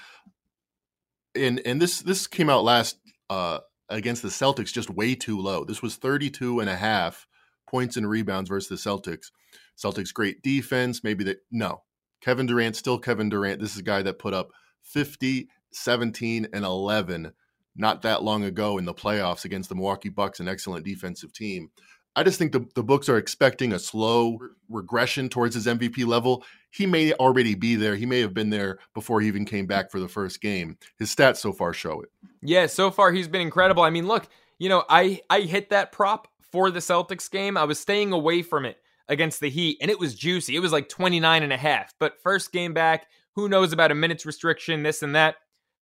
And 1.36 1.62
and 1.66 1.82
this 1.82 2.00
this 2.00 2.28
came 2.28 2.50
out 2.50 2.64
last 2.64 2.98
uh 3.30 3.60
against 3.90 4.22
the 4.22 4.30
Celtics 4.30 4.72
just 4.72 4.90
way 4.90 5.14
too 5.14 5.40
low. 5.40 5.66
This 5.66 5.82
was 5.82 5.96
32 5.98 6.60
and 6.60 6.70
a 6.70 6.76
half 6.76 7.28
points 7.70 7.98
and 7.98 8.10
rebounds 8.10 8.50
versus 8.50 8.70
the 8.70 8.90
Celtics. 8.90 9.32
Celtics 9.78 10.14
great 10.14 10.42
defense. 10.42 11.04
Maybe 11.04 11.24
that 11.26 11.40
no. 11.52 11.84
Kevin 12.22 12.46
Durant 12.46 12.76
still 12.76 12.98
Kevin 12.98 13.30
Durant. 13.30 13.60
This 13.62 13.74
is 13.74 13.80
a 13.80 13.84
guy 13.84 14.02
that 14.02 14.20
put 14.20 14.34
up 14.34 14.50
50, 14.86 15.50
17 15.72 16.48
and 16.54 16.66
11 16.66 17.34
not 17.76 18.02
that 18.04 18.24
long 18.24 18.44
ago 18.44 18.78
in 18.78 18.86
the 18.86 18.94
playoffs 18.94 19.46
against 19.46 19.70
the 19.70 19.76
Milwaukee 19.76 20.10
Bucks, 20.10 20.40
an 20.40 20.48
excellent 20.48 20.86
defensive 20.86 21.34
team. 21.34 21.70
I 22.16 22.24
just 22.24 22.40
think 22.40 22.54
the, 22.54 22.66
the 22.76 22.84
books 22.84 23.10
are 23.10 23.18
expecting 23.18 23.74
a 23.74 23.80
slow 23.80 24.40
regression 24.70 25.28
towards 25.28 25.56
his 25.56 25.68
MVP 25.68 26.06
level. 26.06 26.46
He 26.72 26.86
may 26.86 27.12
already 27.14 27.56
be 27.56 27.76
there. 27.76 27.96
He 27.96 28.06
may 28.06 28.22
have 28.22 28.34
been 28.34 28.50
there 28.50 28.80
before 28.94 29.20
he 29.20 29.28
even 29.28 29.44
came 29.44 29.66
back 29.66 29.92
for 29.92 30.00
the 30.00 30.08
first 30.08 30.40
game. 30.40 30.78
His 30.98 31.14
stats 31.14 31.38
so 31.38 31.52
far 31.52 31.74
show 31.74 32.02
it. 32.02 32.10
Yeah, 32.42 32.68
so 32.68 32.90
far 32.90 33.12
he's 33.12 33.28
been 33.28 33.42
incredible. 33.42 33.84
I 33.84 33.90
mean, 33.90 34.08
look, 34.08 34.30
you 34.60 34.70
know, 34.70 34.86
I 34.90 35.22
I 35.30 35.42
hit 35.42 35.72
that 35.72 35.92
prop 35.92 36.30
for 36.52 36.72
the 36.72 36.80
Celtics 36.80 37.30
game. 37.30 37.58
I 37.58 37.66
was 37.66 37.80
staying 37.80 38.14
away 38.14 38.42
from 38.42 38.64
it 38.64 38.78
against 39.10 39.42
the 39.42 39.50
Heat 39.50 39.78
and 39.82 39.92
it 39.92 40.00
was 40.00 40.16
juicy. 40.16 40.56
It 40.56 40.60
was 40.60 40.72
like 40.72 40.88
29 40.88 41.44
and 41.44 41.52
a 41.52 41.58
half. 41.58 41.94
But 42.00 42.22
first 42.22 42.54
game 42.54 42.74
back, 42.74 43.08
who 43.36 43.50
knows 43.50 43.74
about 43.74 43.92
a 43.92 43.96
minutes 43.96 44.26
restriction, 44.26 44.84
this 44.84 45.04
and 45.04 45.16
that. 45.16 45.36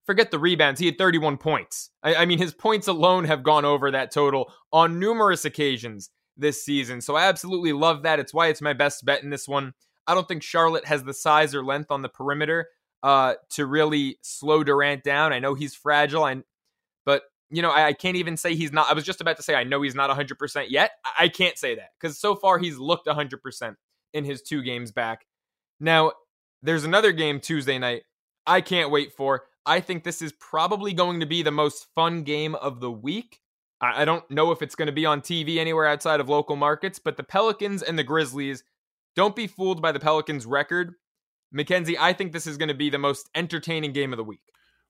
forget 0.05 0.31
the 0.31 0.39
rebounds. 0.39 0.79
He 0.79 0.86
had 0.88 0.98
31 0.98 1.38
points. 1.38 1.89
I, 2.01 2.15
I, 2.15 2.25
mean, 2.25 2.39
his 2.39 2.53
points 2.53 2.88
alone 2.88 3.25
have 3.25 3.43
gone 3.43 3.65
over 3.65 3.91
that 3.91 4.12
total 4.12 4.51
on 4.72 5.00
numerous 5.00 5.45
occasions 5.45 6.10
this 6.36 6.63
season. 6.63 7.01
So 7.01 7.15
I 7.15 7.25
absolutely 7.25 7.74
love 7.74 8.03
that. 8.03 8.19
It's 8.19 8.33
why 8.33 8.48
it's 8.48 8.62
my 8.62 8.74
best 8.74 9.05
bet 9.05 9.24
in 9.24 9.29
this 9.29 9.48
one. 9.48 9.74
I 10.07 10.13
don't 10.13 10.27
think 10.27 10.43
Charlotte 10.43 10.86
has 10.86 11.03
the 11.03 11.13
size 11.13 11.55
or 11.55 11.63
length 11.63 11.91
on 11.91 12.01
the 12.01 12.10
perimeter 12.10 12.67
uh, 13.03 13.36
to 13.51 13.65
really 13.65 14.17
slow 14.22 14.63
Durant 14.63 15.03
down. 15.03 15.33
I 15.33 15.39
know 15.39 15.53
he's 15.53 15.75
fragile, 15.75 16.25
and 16.25 16.43
but 17.05 17.24
you 17.50 17.62
know 17.62 17.69
I, 17.69 17.88
I, 17.88 17.93
can't 17.93 18.17
even 18.17 18.38
say 18.38 18.55
he's 18.55 18.72
not. 18.72 18.89
I 18.89 18.93
was 18.93 19.03
just 19.03 19.22
about 19.22 19.38
to 19.38 19.43
say 19.43 19.55
I 19.55 19.63
know 19.63 19.81
he's 19.81 19.95
not 19.95 20.10
100% 20.10 20.65
yet. 20.69 20.91
I, 21.05 21.25
I 21.25 21.27
can't 21.29 21.57
say 21.57 21.75
that 21.75 21.89
because 22.00 22.17
so 22.17 22.36
far 22.36 22.57
he's 22.57 22.77
looked 22.77 23.07
100% 23.07 23.75
in 24.13 24.25
his 24.25 24.41
two 24.41 24.62
games 24.63 24.91
back. 24.91 25.25
Now 25.79 26.13
there's 26.63 26.86
another 26.86 27.12
game 27.12 27.39
Tuesday 27.39 27.77
night. 27.77 28.03
I 28.48 28.62
can't 28.62 28.89
wait 28.89 29.13
for. 29.13 29.43
I 29.65 29.79
think 29.79 30.03
this 30.03 30.22
is 30.22 30.34
probably 30.34 30.93
going 30.93 31.20
to 31.20 31.25
be 31.25 31.43
the 31.43 31.51
most 31.51 31.88
fun 31.93 32.24
game 32.24 32.55
of 32.55 32.79
the 32.79 32.91
week. 32.91 33.39
I 33.82 34.05
don't 34.05 34.29
know 34.32 34.51
if 34.51 34.62
it's 34.62 34.75
going 34.75 34.86
to 34.86 34.93
be 34.93 35.05
on 35.05 35.20
TV 35.20 35.58
anywhere 35.58 35.86
outside 35.86 36.22
of 36.22 36.29
local 36.29 36.55
markets, 36.55 37.00
but 37.00 37.17
the 37.17 37.24
Pelicans 37.24 37.84
and 37.84 38.00
the 38.00 38.03
Grizzlies, 38.03 38.63
don't 39.13 39.36
be 39.36 39.46
fooled 39.46 39.82
by 39.82 39.91
the 39.91 40.00
Pelicans' 40.00 40.46
record. 40.46 40.93
Mackenzie, 41.51 41.98
I 42.00 42.13
think 42.13 42.32
this 42.32 42.48
is 42.48 42.58
going 42.58 42.70
to 42.70 42.74
be 42.74 42.89
the 42.89 42.98
most 42.98 43.29
entertaining 43.36 43.91
game 43.91 44.13
of 44.13 44.17
the 44.17 44.24
week. 44.24 44.41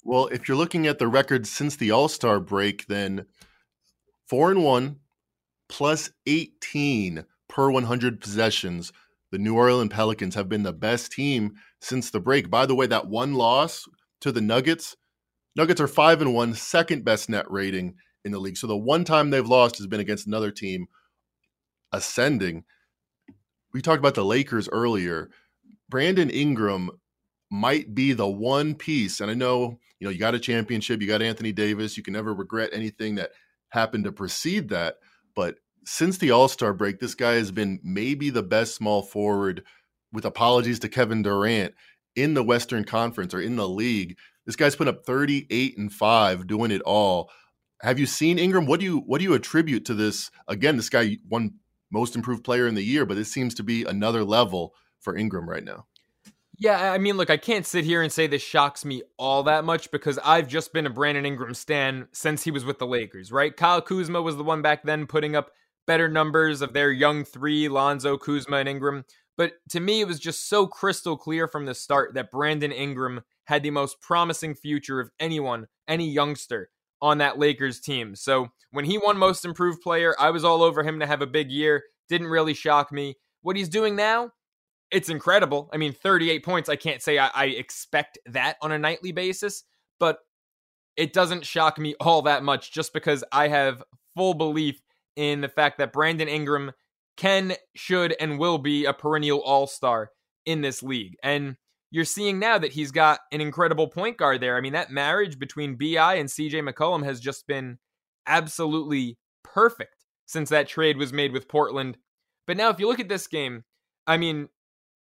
Well, 0.04 0.28
if 0.28 0.48
you're 0.48 0.58
looking 0.58 0.86
at 0.86 1.00
the 1.00 1.08
record 1.08 1.48
since 1.48 1.76
the 1.76 1.92
All 1.92 2.08
Star 2.08 2.40
break, 2.40 2.86
then 2.86 3.26
four 4.28 4.52
and 4.52 4.64
one 4.64 4.98
plus 5.70 6.12
18 6.28 7.26
per 7.50 7.72
100 7.72 8.22
possessions. 8.22 8.94
The 9.34 9.40
New 9.40 9.56
Orleans 9.56 9.92
Pelicans 9.92 10.36
have 10.36 10.48
been 10.48 10.62
the 10.62 10.72
best 10.72 11.12
team 11.12 11.56
since 11.82 12.12
the 12.12 12.20
break. 12.20 12.52
By 12.52 12.68
the 12.68 12.76
way, 12.76 12.86
that 12.86 13.08
one 13.08 13.34
loss 13.34 13.90
to 14.22 14.32
the 14.32 14.42
Nuggets, 14.42 14.96
Nuggets 15.56 15.82
are 15.82 15.88
five 15.88 16.22
and 16.22 16.36
one, 16.36 16.54
second 16.54 17.04
best 17.04 17.30
net 17.30 17.50
rating 17.50 17.96
in 18.24 18.32
the 18.32 18.38
league. 18.38 18.58
So 18.58 18.68
the 18.68 18.78
one 18.78 19.04
time 19.04 19.32
they've 19.32 19.44
lost 19.44 19.80
has 19.80 19.88
been 19.88 20.00
against 20.00 20.28
another 20.28 20.52
team 20.52 20.86
ascending. 21.92 22.66
We 23.74 23.82
talked 23.82 23.98
about 23.98 24.14
the 24.14 24.24
Lakers 24.24 24.70
earlier. 24.72 25.32
Brandon 25.90 26.30
Ingram 26.30 26.92
might 27.50 27.96
be 27.96 28.14
the 28.14 28.30
one 28.30 28.76
piece, 28.76 29.20
and 29.20 29.32
I 29.32 29.34
know 29.34 29.80
you 30.00 30.06
know 30.06 30.12
you 30.12 30.20
got 30.20 30.36
a 30.36 30.40
championship, 30.40 31.02
you 31.02 31.08
got 31.08 31.24
Anthony 31.24 31.52
Davis, 31.52 31.98
you 31.98 32.04
can 32.04 32.14
never 32.14 32.36
regret 32.36 32.70
anything 32.72 33.16
that 33.16 33.32
happened 33.70 34.04
to 34.04 34.12
precede 34.12 34.70
that. 34.70 34.98
But 35.36 35.56
since 35.86 36.18
the 36.18 36.32
All 36.32 36.48
Star 36.48 36.74
break, 36.74 37.00
this 37.00 37.16
guy 37.16 37.34
has 37.34 37.52
been 37.52 37.80
maybe 37.84 38.30
the 38.30 38.44
best 38.44 38.76
small 38.76 39.02
forward. 39.02 39.64
With 40.12 40.26
apologies 40.26 40.78
to 40.80 40.90
Kevin 40.90 41.24
Durant 41.24 41.74
in 42.16 42.36
the 42.36 42.44
Western 42.44 42.84
Conference 42.84 43.34
or 43.34 43.42
in 43.42 43.56
the 43.56 43.68
league, 43.68 44.16
this 44.46 44.56
guy's 44.56 44.76
put 44.76 44.88
up 44.88 45.06
38 45.06 45.78
and 45.78 45.92
5 45.92 46.46
doing 46.46 46.70
it 46.70 46.84
all. 46.84 47.32
Have 47.82 47.98
you 47.98 48.06
seen 48.06 48.38
Ingram? 48.38 48.68
What 48.68 48.80
do 48.80 48.86
you 48.86 49.00
what 49.00 49.18
do 49.18 49.24
you 49.24 49.34
attribute 49.34 49.86
to 49.86 49.94
this? 49.94 50.30
Again, 50.48 50.78
this 50.78 50.90
guy 50.90 51.18
won 51.28 51.56
most 51.92 52.16
improved 52.16 52.44
player 52.44 52.68
in 52.68 52.76
the 52.76 52.84
year, 52.84 53.06
but 53.06 53.16
this 53.16 53.32
seems 53.32 53.54
to 53.56 53.64
be 53.64 53.84
another 53.84 54.24
level 54.24 54.74
for 55.00 55.18
Ingram 55.18 55.50
right 55.50 55.64
now. 55.64 55.86
Yeah, 56.58 56.94
I 56.94 56.98
mean, 56.98 57.18
look, 57.18 57.30
I 57.30 57.38
can't 57.38 57.66
sit 57.66 57.84
here 57.84 58.02
and 58.02 58.12
say 58.12 58.28
this 58.28 58.42
shocks 58.42 58.86
me 58.86 59.02
all 59.18 59.44
that 59.44 59.66
much 59.66 59.92
because 59.92 60.20
I've 60.24 60.48
just 60.48 60.72
been 60.72 60.86
a 60.86 60.90
Brandon 60.90 61.26
Ingram 61.26 61.56
stan 61.56 62.08
since 62.12 62.44
he 62.44 62.52
was 62.52 62.64
with 62.64 62.80
the 62.80 62.88
Lakers, 62.88 63.32
right? 63.32 63.56
Kyle 63.56 63.82
Kuzma 63.82 64.22
was 64.22 64.38
the 64.38 64.44
one 64.44 64.62
back 64.62 64.84
then 64.84 65.08
putting 65.08 65.36
up 65.36 65.52
better 65.86 66.08
numbers 66.08 66.62
of 66.62 66.74
their 66.74 66.92
young 66.92 67.24
three, 67.24 67.68
Lonzo, 67.68 68.18
Kuzma, 68.18 68.58
and 68.58 68.70
Ingram. 68.70 69.06
But 69.38 69.54
to 69.70 69.80
me, 69.80 70.02
it 70.02 70.08
was 70.08 70.20
just 70.20 70.48
so 70.48 70.68
crystal 70.68 71.18
clear 71.18 71.48
from 71.48 71.66
the 71.66 71.74
start 71.74 72.14
that 72.14 72.32
Brandon 72.32 72.72
Ingram 72.72 73.22
had 73.46 73.64
the 73.64 73.72
most 73.72 74.00
promising 74.02 74.56
future 74.56 75.00
of 75.00 75.12
anyone, 75.20 75.68
any 75.88 76.10
youngster 76.10 76.70
on 77.02 77.18
that 77.18 77.38
Lakers 77.38 77.80
team. 77.80 78.16
So 78.16 78.50
when 78.72 78.86
he 78.86 78.98
won 78.98 79.18
Most 79.18 79.44
Improved 79.44 79.82
Player, 79.82 80.16
I 80.20 80.30
was 80.30 80.44
all 80.44 80.64
over 80.64 80.84
him 80.84 81.00
to 81.00 81.08
have 81.08 81.22
a 81.22 81.28
big 81.28 81.52
year. 81.52 81.84
Didn't 82.10 82.28
really 82.28 82.54
shock 82.54 82.92
me. 82.92 83.16
What 83.42 83.58
he's 83.58 83.70
doing 83.70 83.96
now, 83.96 84.32
it's 84.92 85.10
incredible. 85.10 85.70
I 85.74 85.78
mean, 85.78 85.94
38 85.94 86.46
points. 86.46 86.70
I 86.70 86.76
can't 86.76 87.02
say 87.02 87.18
I, 87.18 87.28
I 87.34 87.46
expect 87.46 88.20
that 88.28 88.58
on 88.62 88.72
a 88.72 88.80
nightly 88.80 89.12
basis, 89.12 89.64
but 90.00 90.20
it 90.96 91.12
doesn't 91.12 91.46
shock 91.46 91.78
me 91.78 91.96
all 92.00 92.22
that 92.22 92.44
much 92.44 92.72
just 92.72 92.94
because 92.94 93.24
I 93.32 93.48
have 93.48 93.84
full 94.16 94.36
belief 94.36 94.82
in 95.16 95.42
the 95.42 95.50
fact 95.50 95.78
that 95.78 95.94
Brandon 95.94 96.28
Ingram 96.28 96.72
can, 97.18 97.54
should, 97.76 98.16
and 98.20 98.40
will 98.40 98.58
be 98.58 98.86
a 98.86 98.94
perennial 98.94 99.42
all 99.42 99.68
star 99.68 100.12
in 100.46 100.62
this 100.62 100.82
league. 100.84 101.16
And 101.24 101.58
you're 101.92 102.06
seeing 102.06 102.40
now 102.40 102.58
that 102.58 102.74
he's 102.74 102.92
got 102.92 103.20
an 103.32 103.40
incredible 103.40 103.88
point 103.88 104.18
guard 104.18 104.42
there. 104.42 104.58
I 104.58 104.62
mean, 104.62 104.74
that 104.74 104.92
marriage 104.92 105.38
between 105.38 105.76
BI 105.76 106.16
and 106.16 106.28
CJ 106.28 106.68
McCollum 106.68 107.04
has 107.04 107.20
just 107.20 107.46
been 107.46 107.78
absolutely 108.26 109.18
perfect 109.44 110.06
since 110.26 110.50
that 110.50 110.68
trade 110.68 110.98
was 110.98 111.14
made 111.14 111.32
with 111.32 111.48
Portland. 111.48 111.98
But 112.48 112.58
now, 112.58 112.70
if 112.70 112.80
you 112.80 112.88
look 112.88 113.00
at 113.00 113.10
this 113.10 113.28
game, 113.28 113.64
I 114.08 114.18
mean, 114.18 114.50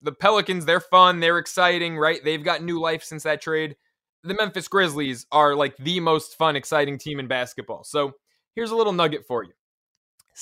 the 0.02 0.12
Pelicans, 0.12 0.64
they're 0.64 0.80
fun, 0.80 1.20
they're 1.20 1.38
exciting, 1.38 1.96
right? 1.96 2.20
They've 2.24 2.42
got 2.42 2.62
new 2.62 2.80
life 2.80 3.04
since 3.04 3.22
that 3.22 3.40
trade. 3.40 3.76
The 4.24 4.34
Memphis 4.34 4.68
Grizzlies 4.68 5.26
are 5.30 5.54
like 5.54 5.76
the 5.76 6.00
most 6.00 6.36
fun, 6.36 6.56
exciting 6.56 6.98
team 6.98 7.20
in 7.20 7.28
basketball. 7.28 7.84
So 7.84 8.12
here's 8.54 8.70
a 8.70 8.76
little 8.76 8.92
nugget 8.92 9.24
for 9.26 9.44
you. 9.44 9.52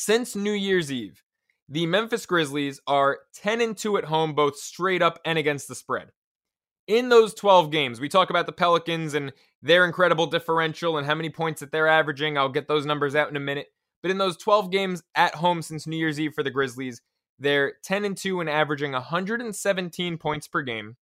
Since 0.01 0.37
New 0.37 0.53
Year's 0.53 0.93
Eve, 0.93 1.23
the 1.69 1.87
Memphis 1.87 2.25
Grizzlies 2.25 2.81
are 2.87 3.19
10 3.35 3.61
and 3.61 3.77
2 3.77 3.99
at 3.99 4.05
home, 4.05 4.33
both 4.33 4.57
straight 4.57 5.03
up 5.03 5.19
and 5.25 5.39
against 5.39 5.69
the 5.69 5.75
spread 5.75 6.13
in 6.89 7.11
those 7.11 7.35
12 7.35 7.71
games, 7.71 8.01
we 8.01 8.09
talk 8.09 8.31
about 8.31 8.47
the 8.47 8.53
Pelicans 8.53 9.13
and 9.13 9.33
their 9.63 9.85
incredible 9.85 10.27
differential 10.27 10.97
and 10.97 11.07
how 11.07 11.15
many 11.15 11.29
points 11.29 11.61
that 11.61 11.71
they're 11.71 11.87
averaging. 11.87 12.37
I'll 12.37 12.49
get 12.49 12.67
those 12.67 12.87
numbers 12.87 13.15
out 13.15 13.29
in 13.29 13.37
a 13.37 13.41
minute. 13.41 13.69
But 14.03 14.11
in 14.11 14.19
those 14.19 14.39
12 14.39 14.71
games 14.71 15.03
at 15.15 15.35
home 15.35 15.61
since 15.61 15.87
New 15.87 15.97
Year's 15.97 16.19
Eve 16.19 16.33
for 16.35 16.43
the 16.43 16.51
Grizzlies, 16.51 17.03
they're 17.39 17.75
10 17.85 18.05
and 18.07 18.17
2 18.17 18.41
and 18.41 18.49
averaging 18.49 18.93
117 18.93 20.19
points 20.19 20.49
per 20.49 20.63
game. 20.63 20.97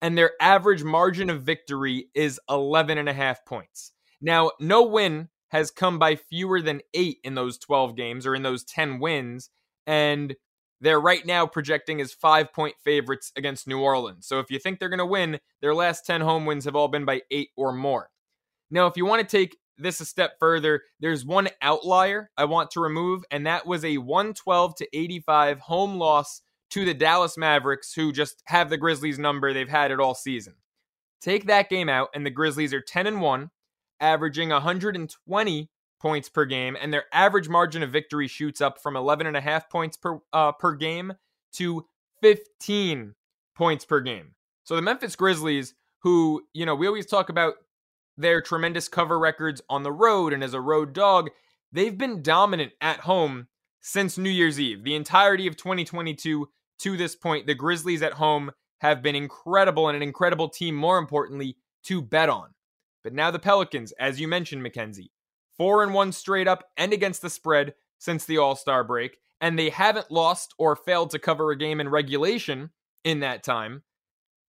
And 0.00 0.16
their 0.16 0.32
average 0.40 0.82
margin 0.82 1.28
of 1.28 1.42
victory 1.42 2.06
is 2.14 2.40
11 2.48 2.96
and 2.96 3.08
a 3.08 3.12
half 3.12 3.44
points. 3.44 3.92
Now, 4.20 4.52
no 4.58 4.84
win 4.84 5.28
has 5.48 5.70
come 5.70 5.98
by 5.98 6.16
fewer 6.16 6.60
than 6.60 6.82
eight 6.94 7.18
in 7.24 7.34
those 7.34 7.58
12 7.58 7.96
games 7.96 8.26
or 8.26 8.34
in 8.34 8.42
those 8.42 8.64
10 8.64 9.00
wins. 9.00 9.50
And 9.86 10.36
they're 10.80 11.00
right 11.00 11.24
now 11.24 11.46
projecting 11.46 12.00
as 12.00 12.12
five 12.12 12.52
point 12.52 12.76
favorites 12.82 13.32
against 13.36 13.66
New 13.66 13.80
Orleans. 13.80 14.26
So 14.26 14.38
if 14.38 14.50
you 14.50 14.58
think 14.58 14.78
they're 14.78 14.88
going 14.88 14.98
to 14.98 15.06
win, 15.06 15.40
their 15.60 15.74
last 15.74 16.06
10 16.06 16.20
home 16.20 16.46
wins 16.46 16.64
have 16.64 16.76
all 16.76 16.88
been 16.88 17.04
by 17.04 17.22
eight 17.30 17.50
or 17.56 17.72
more. 17.72 18.10
Now, 18.70 18.86
if 18.86 18.96
you 18.96 19.06
want 19.06 19.26
to 19.26 19.36
take 19.36 19.56
this 19.78 20.00
a 20.00 20.04
step 20.04 20.32
further, 20.38 20.82
there's 21.00 21.24
one 21.24 21.48
outlier 21.62 22.30
I 22.36 22.44
want 22.44 22.70
to 22.72 22.80
remove, 22.80 23.24
and 23.30 23.46
that 23.46 23.66
was 23.66 23.84
a 23.84 23.98
112 23.98 24.74
to 24.76 24.88
85 24.92 25.60
home 25.60 25.96
loss 25.96 26.42
to 26.70 26.84
the 26.84 26.94
Dallas 26.94 27.38
Mavericks, 27.38 27.94
who 27.94 28.12
just 28.12 28.42
have 28.46 28.68
the 28.68 28.76
Grizzlies 28.76 29.18
number. 29.18 29.52
They've 29.52 29.68
had 29.68 29.90
it 29.90 30.00
all 30.00 30.14
season. 30.14 30.54
Take 31.20 31.46
that 31.46 31.70
game 31.70 31.88
out, 31.88 32.10
and 32.14 32.26
the 32.26 32.30
Grizzlies 32.30 32.74
are 32.74 32.80
10 32.80 33.06
and 33.06 33.20
1, 33.20 33.50
averaging 34.00 34.50
120 34.50 35.70
points 36.00 36.28
per 36.28 36.44
game, 36.44 36.76
and 36.80 36.92
their 36.92 37.04
average 37.12 37.48
margin 37.48 37.82
of 37.82 37.90
victory 37.90 38.28
shoots 38.28 38.60
up 38.60 38.80
from 38.80 38.94
11.5 38.94 39.68
points 39.70 39.96
per 39.96 40.18
uh, 40.32 40.52
per 40.52 40.74
game 40.74 41.14
to 41.54 41.86
15 42.22 43.14
points 43.56 43.84
per 43.84 44.00
game. 44.00 44.34
So 44.64 44.76
the 44.76 44.82
Memphis 44.82 45.16
Grizzlies, 45.16 45.74
who 46.00 46.42
you 46.52 46.66
know 46.66 46.74
we 46.74 46.86
always 46.86 47.06
talk 47.06 47.28
about 47.28 47.54
their 48.16 48.40
tremendous 48.40 48.88
cover 48.88 49.18
records 49.18 49.62
on 49.68 49.82
the 49.82 49.92
road 49.92 50.32
and 50.32 50.42
as 50.42 50.54
a 50.54 50.60
road 50.60 50.92
dog, 50.92 51.30
they've 51.72 51.96
been 51.96 52.22
dominant 52.22 52.72
at 52.80 53.00
home 53.00 53.46
since 53.80 54.18
New 54.18 54.30
Year's 54.30 54.58
Eve. 54.58 54.82
The 54.82 54.96
entirety 54.96 55.46
of 55.46 55.56
2022 55.56 56.48
to 56.80 56.96
this 56.96 57.14
point, 57.14 57.46
the 57.46 57.54
Grizzlies 57.54 58.02
at 58.02 58.14
home 58.14 58.50
have 58.80 59.02
been 59.02 59.16
incredible 59.16 59.88
and 59.88 59.96
an 59.96 60.02
incredible 60.02 60.48
team, 60.48 60.74
more 60.74 60.98
importantly, 60.98 61.56
to 61.84 62.02
bet 62.02 62.28
on. 62.28 62.50
But 63.08 63.14
now 63.14 63.30
the 63.30 63.38
Pelicans, 63.38 63.92
as 63.92 64.20
you 64.20 64.28
mentioned, 64.28 64.62
Mackenzie, 64.62 65.12
four 65.56 65.82
and 65.82 65.94
one 65.94 66.12
straight 66.12 66.46
up 66.46 66.68
and 66.76 66.92
against 66.92 67.22
the 67.22 67.30
spread 67.30 67.72
since 67.96 68.26
the 68.26 68.36
All 68.36 68.54
Star 68.54 68.84
break, 68.84 69.16
and 69.40 69.58
they 69.58 69.70
haven't 69.70 70.10
lost 70.10 70.52
or 70.58 70.76
failed 70.76 71.08
to 71.12 71.18
cover 71.18 71.50
a 71.50 71.56
game 71.56 71.80
in 71.80 71.88
regulation 71.88 72.68
in 73.04 73.20
that 73.20 73.42
time. 73.42 73.82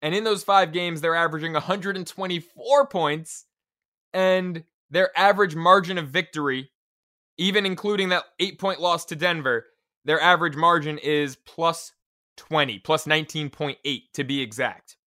And 0.02 0.14
in 0.14 0.26
those 0.26 0.44
five 0.44 0.74
games, 0.74 1.00
they're 1.00 1.16
averaging 1.16 1.54
124 1.54 2.88
points, 2.88 3.46
and 4.12 4.66
their 4.90 5.18
average 5.18 5.56
margin 5.56 5.98
of 5.98 6.10
victory, 6.10 6.70
even 7.38 7.66
including 7.66 8.10
that 8.10 8.26
eight 8.42 8.60
point 8.60 8.82
loss 8.82 9.06
to 9.06 9.16
Denver, 9.16 9.68
their 10.04 10.20
average 10.20 10.58
margin 10.58 10.98
is 10.98 11.38
plus 11.38 11.94
20, 12.36 12.80
plus 12.80 13.06
19.8 13.06 14.02
to 14.16 14.24
be 14.26 14.42
exact. 14.42 14.98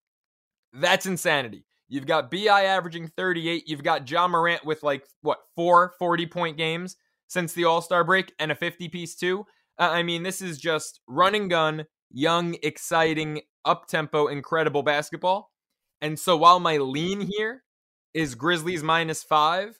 That's 0.72 1.04
insanity. 1.04 1.66
You've 1.92 2.06
got 2.06 2.30
BI 2.30 2.64
averaging 2.64 3.08
38. 3.08 3.64
You've 3.66 3.82
got 3.82 4.10
Ja 4.10 4.26
Morant 4.26 4.64
with 4.64 4.82
like, 4.82 5.06
what, 5.20 5.40
four 5.54 5.92
40 5.98 6.26
point 6.26 6.56
games 6.56 6.96
since 7.28 7.52
the 7.52 7.64
All 7.64 7.82
Star 7.82 8.02
break 8.02 8.32
and 8.38 8.50
a 8.50 8.54
50 8.54 8.88
piece, 8.88 9.14
too. 9.14 9.44
Uh, 9.78 9.90
I 9.90 10.02
mean, 10.02 10.22
this 10.22 10.40
is 10.40 10.58
just 10.58 11.00
run 11.06 11.34
and 11.34 11.50
gun, 11.50 11.84
young, 12.10 12.56
exciting, 12.62 13.42
up 13.66 13.86
tempo, 13.88 14.28
incredible 14.28 14.82
basketball. 14.82 15.50
And 16.00 16.18
so 16.18 16.36
while 16.36 16.60
my 16.60 16.78
lean 16.78 17.20
here 17.20 17.62
is 18.14 18.34
Grizzlies 18.34 18.82
minus 18.82 19.22
five. 19.22 19.78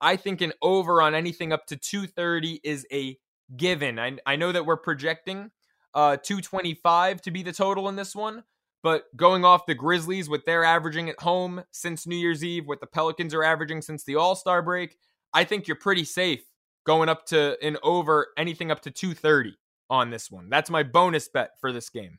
I 0.00 0.16
think 0.16 0.40
an 0.40 0.52
over 0.60 1.00
on 1.00 1.14
anything 1.14 1.52
up 1.52 1.66
to 1.66 1.76
230 1.76 2.60
is 2.62 2.86
a 2.92 3.16
given. 3.56 3.98
I, 3.98 4.18
I 4.26 4.36
know 4.36 4.52
that 4.52 4.66
we're 4.66 4.76
projecting 4.76 5.50
uh, 5.94 6.16
225 6.16 7.22
to 7.22 7.30
be 7.30 7.42
the 7.42 7.52
total 7.52 7.88
in 7.88 7.96
this 7.96 8.14
one, 8.14 8.42
but 8.84 9.04
going 9.16 9.46
off 9.46 9.64
the 9.64 9.74
Grizzlies, 9.74 10.28
what 10.28 10.44
they're 10.44 10.62
averaging 10.62 11.08
at 11.08 11.18
home 11.20 11.64
since 11.70 12.06
New 12.06 12.16
Year's 12.16 12.44
Eve, 12.44 12.66
what 12.66 12.80
the 12.80 12.86
Pelicans 12.86 13.32
are 13.32 13.42
averaging 13.42 13.80
since 13.80 14.04
the 14.04 14.16
All 14.16 14.36
Star 14.36 14.60
break, 14.60 14.98
I 15.32 15.44
think 15.44 15.66
you're 15.66 15.74
pretty 15.74 16.04
safe 16.04 16.42
going 16.84 17.08
up 17.08 17.24
to 17.28 17.56
an 17.66 17.78
over 17.82 18.28
anything 18.36 18.70
up 18.70 18.82
to 18.82 18.90
230 18.90 19.56
on 19.88 20.10
this 20.10 20.30
one. 20.30 20.50
That's 20.50 20.68
my 20.68 20.82
bonus 20.82 21.28
bet 21.28 21.52
for 21.62 21.72
this 21.72 21.88
game. 21.88 22.18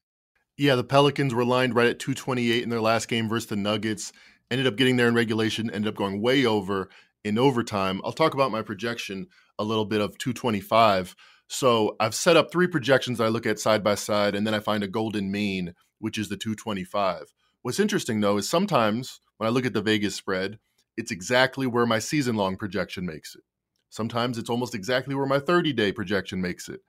Yeah, 0.58 0.74
the 0.74 0.84
Pelicans 0.84 1.36
were 1.36 1.46
lined 1.46 1.76
right 1.76 1.88
at 1.88 2.00
228 2.00 2.64
in 2.64 2.70
their 2.70 2.82
last 2.82 3.08
game 3.08 3.30
versus 3.30 3.48
the 3.48 3.56
Nuggets. 3.56 4.12
Ended 4.50 4.66
up 4.66 4.76
getting 4.76 4.96
there 4.96 5.08
in 5.08 5.14
regulation, 5.14 5.70
ended 5.70 5.90
up 5.90 5.96
going 5.96 6.20
way 6.20 6.48
over 6.48 6.90
in 7.24 7.38
overtime. 7.38 8.02
I'll 8.04 8.12
talk 8.12 8.34
about 8.34 8.52
my 8.52 8.64
projection 8.64 9.28
a 9.60 9.64
little 9.64 9.86
bit 9.86 10.02
of 10.02 10.18
225. 10.18 11.16
So 11.48 11.96
I've 12.00 12.16
set 12.16 12.38
up 12.38 12.52
three 12.52 12.68
projections 12.68 13.22
I 13.22 13.28
look 13.28 13.46
at 13.46 13.60
side 13.60 13.84
by 13.84 13.94
side, 13.94 14.34
and 14.34 14.48
then 14.48 14.56
I 14.56 14.60
find 14.60 14.84
a 14.84 14.88
golden 14.88 15.32
mean 15.32 15.76
which 16.00 16.18
is 16.18 16.30
the 16.30 16.38
225. 16.38 17.34
What's 17.62 17.80
interesting 17.80 18.22
though 18.22 18.38
is 18.38 18.50
sometimes 18.50 19.20
when 19.38 19.48
I 19.48 19.52
look 19.52 19.66
at 19.66 19.74
the 19.74 19.82
Vegas 19.82 20.16
spread, 20.16 20.60
it's 20.98 21.12
exactly 21.12 21.68
where 21.68 21.86
my 21.86 22.00
season 22.00 22.36
long 22.36 22.58
projection 22.58 23.06
makes 23.06 23.36
it. 23.36 23.42
Sometimes 23.90 24.38
it's 24.38 24.50
almost 24.50 24.76
exactly 24.76 25.16
where 25.16 25.26
my 25.26 25.40
30 25.40 25.74
day 25.74 25.92
projection 25.92 26.42
makes 26.42 26.70
it. 26.70 26.82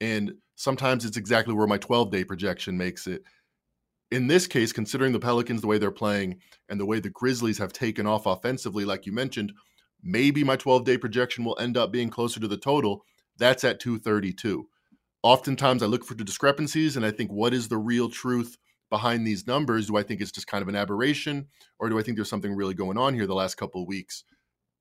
And 0.00 0.34
sometimes 0.54 1.04
it's 1.04 1.16
exactly 1.16 1.54
where 1.54 1.66
my 1.66 1.78
12 1.78 2.10
day 2.10 2.24
projection 2.24 2.76
makes 2.76 3.06
it. 3.06 3.22
In 4.10 4.26
this 4.26 4.46
case, 4.46 4.72
considering 4.72 5.12
the 5.12 5.20
Pelicans, 5.20 5.60
the 5.60 5.66
way 5.66 5.78
they're 5.78 5.90
playing, 5.90 6.40
and 6.68 6.80
the 6.80 6.86
way 6.86 6.98
the 6.98 7.10
Grizzlies 7.10 7.58
have 7.58 7.72
taken 7.72 8.06
off 8.06 8.26
offensively, 8.26 8.84
like 8.84 9.06
you 9.06 9.12
mentioned, 9.12 9.52
maybe 10.02 10.44
my 10.44 10.56
12 10.56 10.84
day 10.84 10.98
projection 10.98 11.44
will 11.44 11.58
end 11.58 11.76
up 11.76 11.92
being 11.92 12.10
closer 12.10 12.40
to 12.40 12.48
the 12.48 12.56
total. 12.56 13.04
That's 13.36 13.64
at 13.64 13.80
232 13.80 14.68
oftentimes 15.22 15.82
I 15.82 15.86
look 15.86 16.04
for 16.04 16.14
the 16.14 16.24
discrepancies 16.24 16.96
and 16.96 17.04
I 17.04 17.10
think, 17.10 17.30
what 17.30 17.54
is 17.54 17.68
the 17.68 17.78
real 17.78 18.08
truth 18.08 18.56
behind 18.90 19.26
these 19.26 19.46
numbers? 19.46 19.88
Do 19.88 19.96
I 19.96 20.02
think 20.02 20.20
it's 20.20 20.32
just 20.32 20.46
kind 20.46 20.62
of 20.62 20.68
an 20.68 20.76
aberration, 20.76 21.48
or 21.78 21.88
do 21.88 21.98
I 21.98 22.02
think 22.02 22.16
there's 22.16 22.30
something 22.30 22.54
really 22.54 22.74
going 22.74 22.98
on 22.98 23.14
here 23.14 23.26
the 23.26 23.34
last 23.34 23.56
couple 23.56 23.82
of 23.82 23.88
weeks 23.88 24.24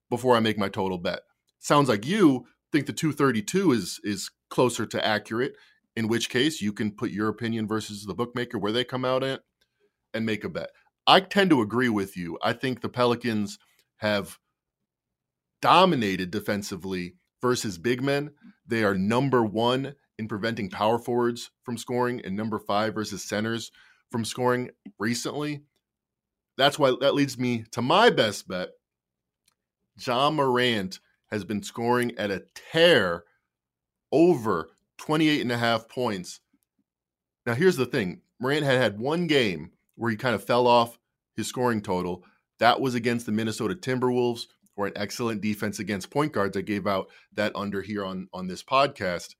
before 0.10 0.36
I 0.36 0.39
make 0.39 0.58
my 0.58 0.69
total 0.69 0.97
bet? 0.97 1.21
Sounds 1.60 1.89
like 1.89 2.06
you 2.06 2.45
think 2.71 2.86
the 2.86 2.93
232 2.93 3.71
is 3.71 4.00
is 4.04 4.30
closer 4.50 4.86
to 4.86 5.06
accurate. 5.06 5.56
In 5.95 6.08
which 6.08 6.30
case, 6.30 6.62
you 6.62 6.73
can 6.73 6.91
put 6.91 7.10
your 7.10 7.28
opinion 7.28 7.67
versus 7.67 8.06
the 8.06 8.13
bookmaker 8.13 8.60
where 8.60 8.71
they 8.71 8.84
come 8.84 9.04
out 9.04 9.23
at 9.23 9.41
and 10.13 10.26
make 10.26 10.43
a 10.43 10.50
bet. 10.50 10.69
I 11.08 11.21
tend 11.21 11.50
to 11.50 11.62
agree 11.62 11.89
with 11.89 12.15
you. 12.15 12.38
I 12.43 12.54
think 12.54 12.82
the 12.82 12.89
Pelicans 12.89 13.58
have 13.97 14.38
dominated 15.62 16.30
defensively 16.30 17.15
versus 17.41 17.78
big 17.78 18.04
men. 18.04 18.32
They 18.67 18.84
are 18.84 18.93
number 18.93 19.43
one 19.43 19.95
in 20.17 20.27
preventing 20.27 20.69
power 20.69 20.97
forwards 20.97 21.51
from 21.63 21.77
scoring 21.77 22.21
and 22.25 22.36
number 22.36 22.60
five 22.60 22.93
versus 22.93 23.23
centers 23.23 23.71
from 24.12 24.25
scoring 24.25 24.71
recently. 24.99 25.62
That's 26.58 26.80
why 26.80 26.93
that 27.01 27.13
leads 27.13 27.38
me 27.38 27.65
to 27.71 27.82
my 27.82 28.10
best 28.10 28.47
bet. 28.47 28.69
Ja 29.99 30.30
Morant 30.30 30.99
has 31.32 31.43
been 31.43 31.62
scoring 31.62 32.17
at 32.17 32.32
a 32.32 32.43
tear 32.71 33.23
over 34.12 34.69
28 34.97 35.41
and 35.41 35.51
a 35.51 35.58
half 35.58 35.88
points. 35.89 36.39
Now, 37.45 37.53
here's 37.53 37.77
the 37.77 37.86
thing 37.86 38.21
Morant 38.39 38.63
had 38.63 38.77
had 38.77 38.99
one 38.99 39.27
game 39.27 39.71
where 39.95 40.12
he 40.12 40.17
kind 40.17 40.36
of 40.36 40.43
fell 40.43 40.67
off 40.67 40.97
his 41.36 41.47
scoring 41.47 41.82
total. 41.82 42.23
That 42.60 42.82
was 42.82 42.95
against 42.95 43.25
the 43.25 43.32
Minnesota 43.32 43.75
Timberwolves, 43.75 44.47
who 44.75 44.84
are 44.84 44.88
an 44.88 44.93
excellent 44.95 45.41
defense 45.41 45.80
against 45.80 46.10
point 46.10 46.34
guards. 46.34 46.58
I 46.58 46.62
gave 46.62 46.88
out 46.88 47.10
that 47.34 47.56
under 47.56 47.82
here 47.82 48.03
on, 48.03 48.27
on 48.34 48.47
this 48.47 48.63
podcast. 48.63 49.36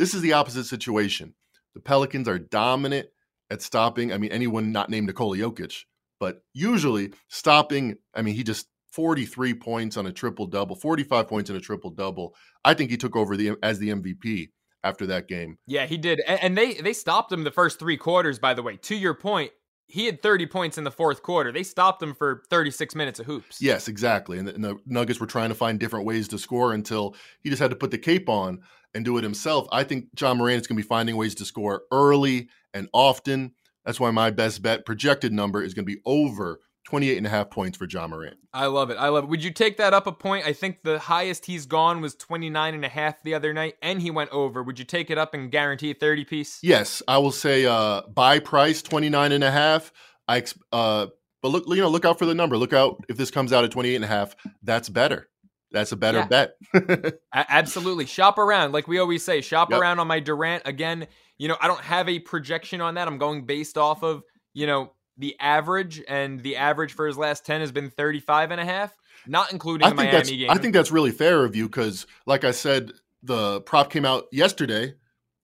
This 0.00 0.14
is 0.14 0.22
the 0.22 0.32
opposite 0.32 0.64
situation. 0.64 1.34
The 1.74 1.80
Pelicans 1.80 2.26
are 2.26 2.38
dominant 2.38 3.08
at 3.50 3.60
stopping. 3.60 4.14
I 4.14 4.16
mean, 4.16 4.32
anyone 4.32 4.72
not 4.72 4.88
named 4.88 5.08
Nikola 5.08 5.36
Jokic, 5.36 5.84
but 6.18 6.40
usually 6.54 7.12
stopping. 7.28 7.96
I 8.14 8.22
mean, 8.22 8.34
he 8.34 8.42
just 8.42 8.68
43 8.92 9.52
points 9.52 9.98
on 9.98 10.06
a 10.06 10.12
triple 10.12 10.46
double, 10.46 10.74
45 10.74 11.28
points 11.28 11.50
in 11.50 11.56
a 11.56 11.60
triple 11.60 11.90
double. 11.90 12.34
I 12.64 12.72
think 12.72 12.90
he 12.90 12.96
took 12.96 13.14
over 13.14 13.36
the 13.36 13.56
as 13.62 13.78
the 13.78 13.90
MVP 13.90 14.48
after 14.82 15.04
that 15.04 15.28
game. 15.28 15.58
Yeah, 15.66 15.84
he 15.84 15.98
did, 15.98 16.20
and 16.20 16.56
they 16.56 16.72
they 16.72 16.94
stopped 16.94 17.30
him 17.30 17.44
the 17.44 17.50
first 17.50 17.78
three 17.78 17.98
quarters. 17.98 18.38
By 18.38 18.54
the 18.54 18.62
way, 18.62 18.78
to 18.78 18.96
your 18.96 19.12
point, 19.12 19.52
he 19.90 20.06
had 20.06 20.22
30 20.22 20.46
points 20.46 20.78
in 20.78 20.84
the 20.84 20.90
fourth 20.90 21.22
quarter. 21.22 21.52
They 21.52 21.62
stopped 21.62 22.02
him 22.02 22.14
for 22.14 22.44
36 22.48 22.94
minutes 22.94 23.20
of 23.20 23.26
hoops. 23.26 23.60
Yes, 23.60 23.88
exactly. 23.88 24.38
And 24.38 24.48
the, 24.48 24.54
and 24.54 24.64
the, 24.64 24.78
Nuggets 24.86 25.20
were 25.20 25.26
trying 25.26 25.48
to 25.48 25.54
find 25.54 25.78
different 25.78 26.06
ways 26.06 26.28
to 26.28 26.38
score 26.38 26.72
until 26.72 27.16
he 27.42 27.50
just 27.50 27.60
had 27.60 27.70
to 27.70 27.76
put 27.76 27.90
the 27.90 27.98
cape 27.98 28.28
on 28.28 28.60
and 28.94 29.04
do 29.04 29.16
it 29.18 29.24
himself. 29.24 29.66
I 29.72 29.84
think 29.84 30.08
Ja 30.18 30.34
Morant 30.34 30.60
is 30.60 30.66
going 30.66 30.76
to 30.76 30.82
be 30.82 30.88
finding 30.88 31.16
ways 31.16 31.34
to 31.36 31.44
score 31.44 31.82
early 31.92 32.48
and 32.74 32.88
often. 32.92 33.52
That's 33.84 34.00
why 34.00 34.10
my 34.10 34.30
best 34.30 34.62
bet 34.62 34.84
projected 34.84 35.32
number 35.32 35.62
is 35.62 35.74
going 35.74 35.86
to 35.86 35.92
be 35.92 36.00
over 36.04 36.60
28 36.86 37.18
and 37.18 37.26
a 37.26 37.30
half 37.30 37.50
points 37.50 37.78
for 37.78 37.86
Ja 37.88 38.06
Morant. 38.06 38.36
I 38.52 38.66
love 38.66 38.90
it. 38.90 38.96
I 38.96 39.08
love 39.08 39.24
it. 39.24 39.30
Would 39.30 39.44
you 39.44 39.52
take 39.52 39.76
that 39.76 39.94
up 39.94 40.06
a 40.06 40.12
point? 40.12 40.46
I 40.46 40.52
think 40.52 40.82
the 40.82 40.98
highest 40.98 41.46
he's 41.46 41.66
gone 41.66 42.00
was 42.00 42.14
29 42.16 42.74
and 42.74 42.84
a 42.84 42.88
half 42.88 43.22
the 43.22 43.34
other 43.34 43.52
night 43.52 43.76
and 43.80 44.02
he 44.02 44.10
went 44.10 44.30
over. 44.30 44.62
Would 44.62 44.78
you 44.78 44.84
take 44.84 45.10
it 45.10 45.18
up 45.18 45.34
and 45.34 45.50
guarantee 45.50 45.92
a 45.92 45.94
30 45.94 46.24
piece? 46.24 46.58
Yes, 46.62 47.02
I 47.06 47.18
will 47.18 47.32
say 47.32 47.66
uh 47.66 48.02
buy 48.12 48.40
price 48.40 48.82
29 48.82 49.32
and 49.32 49.44
a 49.44 49.50
half. 49.50 49.92
I 50.26 50.42
uh 50.72 51.06
but 51.42 51.48
look 51.48 51.64
you 51.68 51.76
know 51.76 51.88
look 51.88 52.04
out 52.04 52.18
for 52.18 52.26
the 52.26 52.34
number. 52.34 52.56
Look 52.56 52.72
out 52.72 53.04
if 53.08 53.16
this 53.16 53.30
comes 53.30 53.52
out 53.52 53.64
at 53.64 53.70
28 53.70 53.94
and 53.94 54.04
a 54.04 54.08
half, 54.08 54.34
that's 54.62 54.88
better. 54.88 55.28
That's 55.72 55.92
a 55.92 55.96
better 55.96 56.26
yeah. 56.30 56.46
bet. 56.72 57.18
Absolutely. 57.32 58.06
Shop 58.06 58.38
around. 58.38 58.72
Like 58.72 58.88
we 58.88 58.98
always 58.98 59.24
say, 59.24 59.40
shop 59.40 59.70
yep. 59.70 59.80
around 59.80 60.00
on 60.00 60.06
my 60.06 60.20
Durant. 60.20 60.62
Again, 60.66 61.06
you 61.38 61.48
know, 61.48 61.56
I 61.60 61.68
don't 61.68 61.80
have 61.80 62.08
a 62.08 62.18
projection 62.18 62.80
on 62.80 62.94
that. 62.94 63.06
I'm 63.06 63.18
going 63.18 63.46
based 63.46 63.78
off 63.78 64.02
of, 64.02 64.22
you 64.52 64.66
know, 64.66 64.92
the 65.16 65.36
average, 65.38 66.02
and 66.08 66.40
the 66.40 66.56
average 66.56 66.94
for 66.94 67.06
his 67.06 67.18
last 67.18 67.44
10 67.44 67.60
has 67.60 67.72
been 67.72 67.90
35 67.90 68.50
and 68.50 68.60
a 68.60 68.64
half, 68.64 68.96
not 69.26 69.52
including 69.52 69.86
I 69.86 69.90
the 69.90 69.96
Miami 69.96 70.36
game. 70.36 70.50
I 70.50 70.56
think 70.56 70.72
that's 70.74 70.90
really 70.90 71.10
fair 71.10 71.44
of 71.44 71.54
you 71.54 71.66
because, 71.66 72.06
like 72.26 72.42
I 72.42 72.52
said, 72.52 72.92
the 73.22 73.60
prop 73.60 73.90
came 73.90 74.06
out 74.06 74.24
yesterday, 74.32 74.94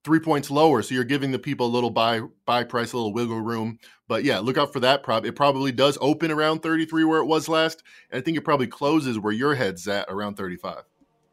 three 0.07 0.21
points 0.21 0.53
lower. 0.53 0.83
So 0.83 0.95
you're 0.95 1.03
giving 1.03 1.33
the 1.33 1.39
people 1.39 1.67
a 1.67 1.69
little 1.69 1.91
buy 1.91 2.21
buy 2.47 2.63
price, 2.63 2.93
a 2.93 2.97
little 2.97 3.13
wiggle 3.13 3.41
room. 3.41 3.81
But 4.07 4.23
yeah, 4.23 4.39
look 4.39 4.57
out 4.57 4.73
for 4.73 4.79
that 4.81 5.03
prop. 5.03 5.27
It 5.27 5.33
probably 5.33 5.73
does 5.73 5.99
open 6.01 6.31
around 6.31 6.63
33 6.63 7.03
where 7.03 7.19
it 7.19 7.27
was 7.27 7.49
last. 7.49 7.83
And 8.11 8.21
I 8.21 8.25
think 8.25 8.39
it 8.39 8.43
probably 8.43 8.69
closes 8.69 9.19
where 9.19 9.33
your 9.33 9.57
head's 9.57 9.89
at 9.89 10.07
around 10.09 10.37
35. 10.37 10.85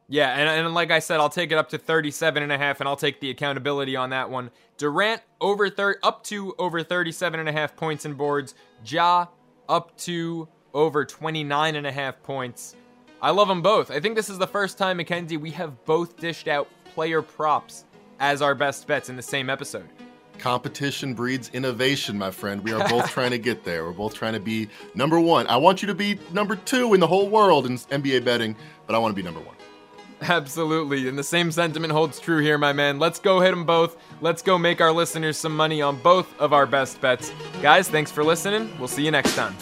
Yeah, 0.09 0.31
and, 0.31 0.49
and 0.49 0.73
like 0.73 0.91
I 0.91 0.99
said, 0.99 1.19
I'll 1.19 1.29
take 1.29 1.51
it 1.51 1.57
up 1.57 1.69
to 1.69 1.77
37 1.77 2.43
and 2.43 2.51
a 2.51 2.57
half, 2.57 2.81
and 2.81 2.89
I'll 2.89 2.97
take 2.97 3.19
the 3.21 3.29
accountability 3.29 3.95
on 3.95 4.09
that 4.09 4.29
one. 4.29 4.51
Durant 4.77 5.21
over 5.39 5.69
thir- 5.69 5.99
up 6.03 6.23
to 6.25 6.53
over 6.59 6.83
37 6.83 7.39
and 7.39 7.47
a 7.47 7.51
half 7.51 7.75
points 7.75 8.05
and 8.05 8.17
boards. 8.17 8.55
Ja 8.85 9.27
up 9.69 9.95
to 9.97 10.47
over 10.73 11.05
29 11.05 11.75
and 11.75 11.87
a 11.87 11.91
half 11.91 12.21
points. 12.23 12.75
I 13.21 13.29
love 13.29 13.47
them 13.47 13.61
both. 13.61 13.91
I 13.91 13.99
think 13.99 14.15
this 14.15 14.29
is 14.29 14.37
the 14.37 14.47
first 14.47 14.77
time, 14.77 14.97
Mackenzie, 14.97 15.37
we 15.37 15.51
have 15.51 15.85
both 15.85 16.17
dished 16.17 16.47
out 16.47 16.67
player 16.93 17.21
props 17.21 17.85
as 18.19 18.41
our 18.41 18.55
best 18.55 18.87
bets 18.87 19.09
in 19.09 19.15
the 19.15 19.21
same 19.21 19.49
episode. 19.49 19.87
Competition 20.39 21.13
breeds 21.13 21.49
innovation, 21.53 22.17
my 22.17 22.31
friend. 22.31 22.63
We 22.63 22.73
are 22.73 22.87
both 22.89 23.09
trying 23.11 23.31
to 23.31 23.37
get 23.37 23.63
there. 23.63 23.85
We're 23.85 23.91
both 23.91 24.13
trying 24.13 24.33
to 24.33 24.39
be 24.39 24.67
number 24.95 25.19
one. 25.19 25.47
I 25.47 25.57
want 25.57 25.81
you 25.81 25.87
to 25.87 25.95
be 25.95 26.19
number 26.31 26.55
two 26.55 26.93
in 26.93 26.99
the 26.99 27.07
whole 27.07 27.29
world 27.29 27.65
in 27.65 27.77
NBA 27.77 28.25
betting, 28.25 28.55
but 28.87 28.95
I 28.95 28.99
want 28.99 29.11
to 29.11 29.15
be 29.15 29.23
number 29.23 29.39
one. 29.39 29.55
Absolutely. 30.21 31.07
And 31.07 31.17
the 31.17 31.23
same 31.23 31.51
sentiment 31.51 31.91
holds 31.91 32.19
true 32.19 32.39
here, 32.39 32.57
my 32.57 32.73
man. 32.73 32.97
Let's 32.97 33.19
go 33.19 33.41
hit 33.41 33.51
them 33.51 33.65
both. 33.65 33.97
Let's 34.21 34.41
go 34.41 34.57
make 34.57 34.79
our 34.81 34.91
listeners 34.91 35.37
some 35.37 35.55
money 35.55 35.81
on 35.81 35.97
both 35.97 36.39
of 36.39 36.53
our 36.53 36.65
best 36.65 37.01
bets. 37.01 37.31
Guys, 37.61 37.89
thanks 37.89 38.11
for 38.11 38.23
listening. 38.23 38.71
We'll 38.79 38.87
see 38.87 39.03
you 39.03 39.11
next 39.11 39.35
time. 39.35 39.55